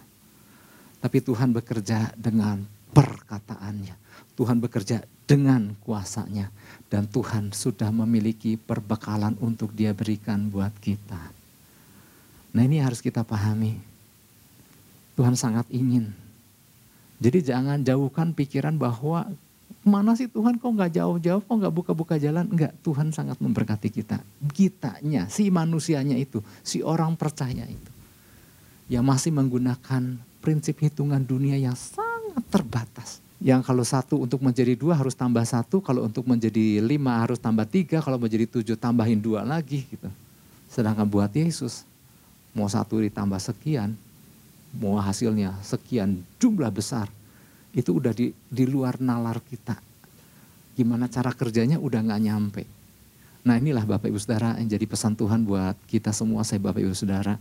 Tapi 0.99 1.23
Tuhan 1.23 1.55
bekerja 1.55 2.13
dengan 2.19 2.67
perkataannya. 2.91 3.95
Tuhan 4.35 4.59
bekerja 4.59 5.07
dengan 5.25 5.79
kuasanya. 5.83 6.51
Dan 6.91 7.07
Tuhan 7.07 7.55
sudah 7.55 7.95
memiliki 7.95 8.59
perbekalan 8.59 9.39
untuk 9.39 9.71
dia 9.71 9.95
berikan 9.95 10.51
buat 10.51 10.75
kita. 10.83 11.31
Nah 12.53 12.63
ini 12.67 12.83
harus 12.83 12.99
kita 12.99 13.23
pahami. 13.23 13.79
Tuhan 15.15 15.39
sangat 15.39 15.67
ingin. 15.71 16.11
Jadi 17.19 17.51
jangan 17.51 17.83
jauhkan 17.83 18.31
pikiran 18.31 18.79
bahwa 18.79 19.27
Mana 19.89 20.13
sih 20.13 20.29
Tuhan 20.29 20.61
kok 20.61 20.69
nggak 20.69 21.01
jauh-jauh, 21.01 21.41
kok 21.41 21.57
nggak 21.57 21.73
buka-buka 21.73 22.21
jalan? 22.21 22.45
Enggak, 22.45 22.77
Tuhan 22.85 23.09
sangat 23.09 23.41
memberkati 23.41 23.89
kita. 23.89 24.21
Kitanya, 24.53 25.33
si 25.33 25.49
manusianya 25.49 26.13
itu, 26.21 26.45
si 26.61 26.85
orang 26.85 27.17
percaya 27.17 27.65
itu. 27.65 27.91
Yang 28.93 29.05
masih 29.09 29.33
menggunakan 29.33 30.21
prinsip 30.45 30.77
hitungan 30.85 31.25
dunia 31.25 31.57
yang 31.57 31.73
sangat 31.73 32.45
terbatas. 32.53 33.25
Yang 33.41 33.65
kalau 33.65 33.85
satu 33.87 34.15
untuk 34.21 34.45
menjadi 34.45 34.77
dua 34.77 34.93
harus 34.93 35.17
tambah 35.17 35.47
satu, 35.49 35.81
kalau 35.81 36.05
untuk 36.05 36.29
menjadi 36.29 36.85
lima 36.85 37.25
harus 37.25 37.41
tambah 37.41 37.65
tiga, 37.65 38.05
kalau 38.05 38.21
menjadi 38.21 38.45
tujuh 38.45 38.77
tambahin 38.77 39.17
dua 39.17 39.41
lagi 39.41 39.89
gitu. 39.89 40.11
Sedangkan 40.69 41.09
buat 41.09 41.33
Yesus, 41.33 41.89
mau 42.53 42.69
satu 42.69 43.01
ditambah 43.01 43.41
sekian, 43.41 43.97
mau 44.77 45.01
hasilnya 45.01 45.57
sekian 45.65 46.21
jumlah 46.37 46.69
besar, 46.69 47.09
itu 47.73 47.91
udah 47.97 48.13
di, 48.13 48.33
di 48.33 48.65
luar 48.65 49.01
nalar 49.01 49.41
kita. 49.45 49.77
Gimana 50.79 51.11
cara 51.11 51.35
kerjanya 51.35 51.77
udah 51.77 52.01
nggak 52.01 52.23
nyampe. 52.23 52.63
Nah 53.49 53.57
inilah 53.59 53.85
Bapak 53.89 54.13
Ibu 54.13 54.19
Saudara 54.21 54.55
yang 54.61 54.69
jadi 54.69 54.87
pesan 54.87 55.17
Tuhan 55.17 55.43
buat 55.43 55.75
kita 55.89 56.13
semua, 56.13 56.45
saya 56.45 56.61
Bapak 56.63 56.85
Ibu 56.85 56.95
Saudara. 56.95 57.41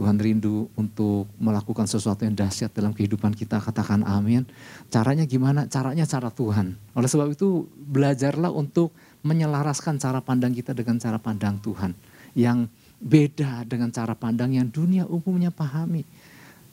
Tuhan 0.00 0.16
rindu 0.16 0.64
untuk 0.80 1.28
melakukan 1.36 1.84
sesuatu 1.84 2.24
yang 2.24 2.32
dahsyat 2.32 2.72
dalam 2.72 2.96
kehidupan 2.96 3.36
kita, 3.36 3.60
katakan 3.60 4.00
amin. 4.00 4.48
Caranya 4.88 5.28
gimana? 5.28 5.68
Caranya 5.68 6.08
cara 6.08 6.32
Tuhan. 6.32 6.72
Oleh 6.96 7.04
sebab 7.04 7.28
itu 7.36 7.68
belajarlah 7.68 8.48
untuk 8.48 8.96
menyelaraskan 9.20 10.00
cara 10.00 10.24
pandang 10.24 10.56
kita 10.56 10.72
dengan 10.72 10.96
cara 10.96 11.20
pandang 11.20 11.60
Tuhan. 11.60 11.92
Yang 12.32 12.72
beda 12.96 13.68
dengan 13.68 13.92
cara 13.92 14.16
pandang 14.16 14.56
yang 14.56 14.72
dunia 14.72 15.04
umumnya 15.04 15.52
pahami. 15.52 16.08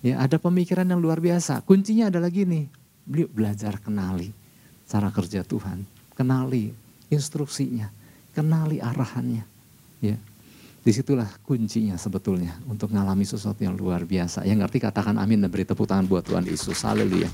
Ya, 0.05 0.21
ada 0.21 0.38
pemikiran 0.38 0.86
yang 0.86 1.01
luar 1.01 1.17
biasa. 1.17 1.65
Kuncinya 1.65 2.13
adalah 2.13 2.29
gini, 2.29 2.69
belajar 3.07 3.81
kenali 3.81 4.29
cara 4.88 5.12
kerja 5.12 5.43
Tuhan, 5.43 5.83
kenali 6.15 6.71
instruksinya, 7.12 7.91
kenali 8.31 8.79
arahannya. 8.79 9.43
Ya. 9.99 10.17
Di 10.88 10.95
situlah 10.95 11.27
kuncinya 11.43 11.99
sebetulnya 11.99 12.55
untuk 12.63 12.95
mengalami 12.95 13.27
sesuatu 13.27 13.60
yang 13.60 13.75
luar 13.75 14.07
biasa. 14.07 14.47
Yang 14.47 14.63
ngerti 14.63 14.77
katakan 14.88 15.19
amin 15.19 15.43
dan 15.43 15.51
beri 15.51 15.67
tepuk 15.67 15.83
tangan 15.83 16.07
buat 16.07 16.23
Tuhan 16.23 16.47
Yesus. 16.47 16.79
Haleluya. 16.88 17.27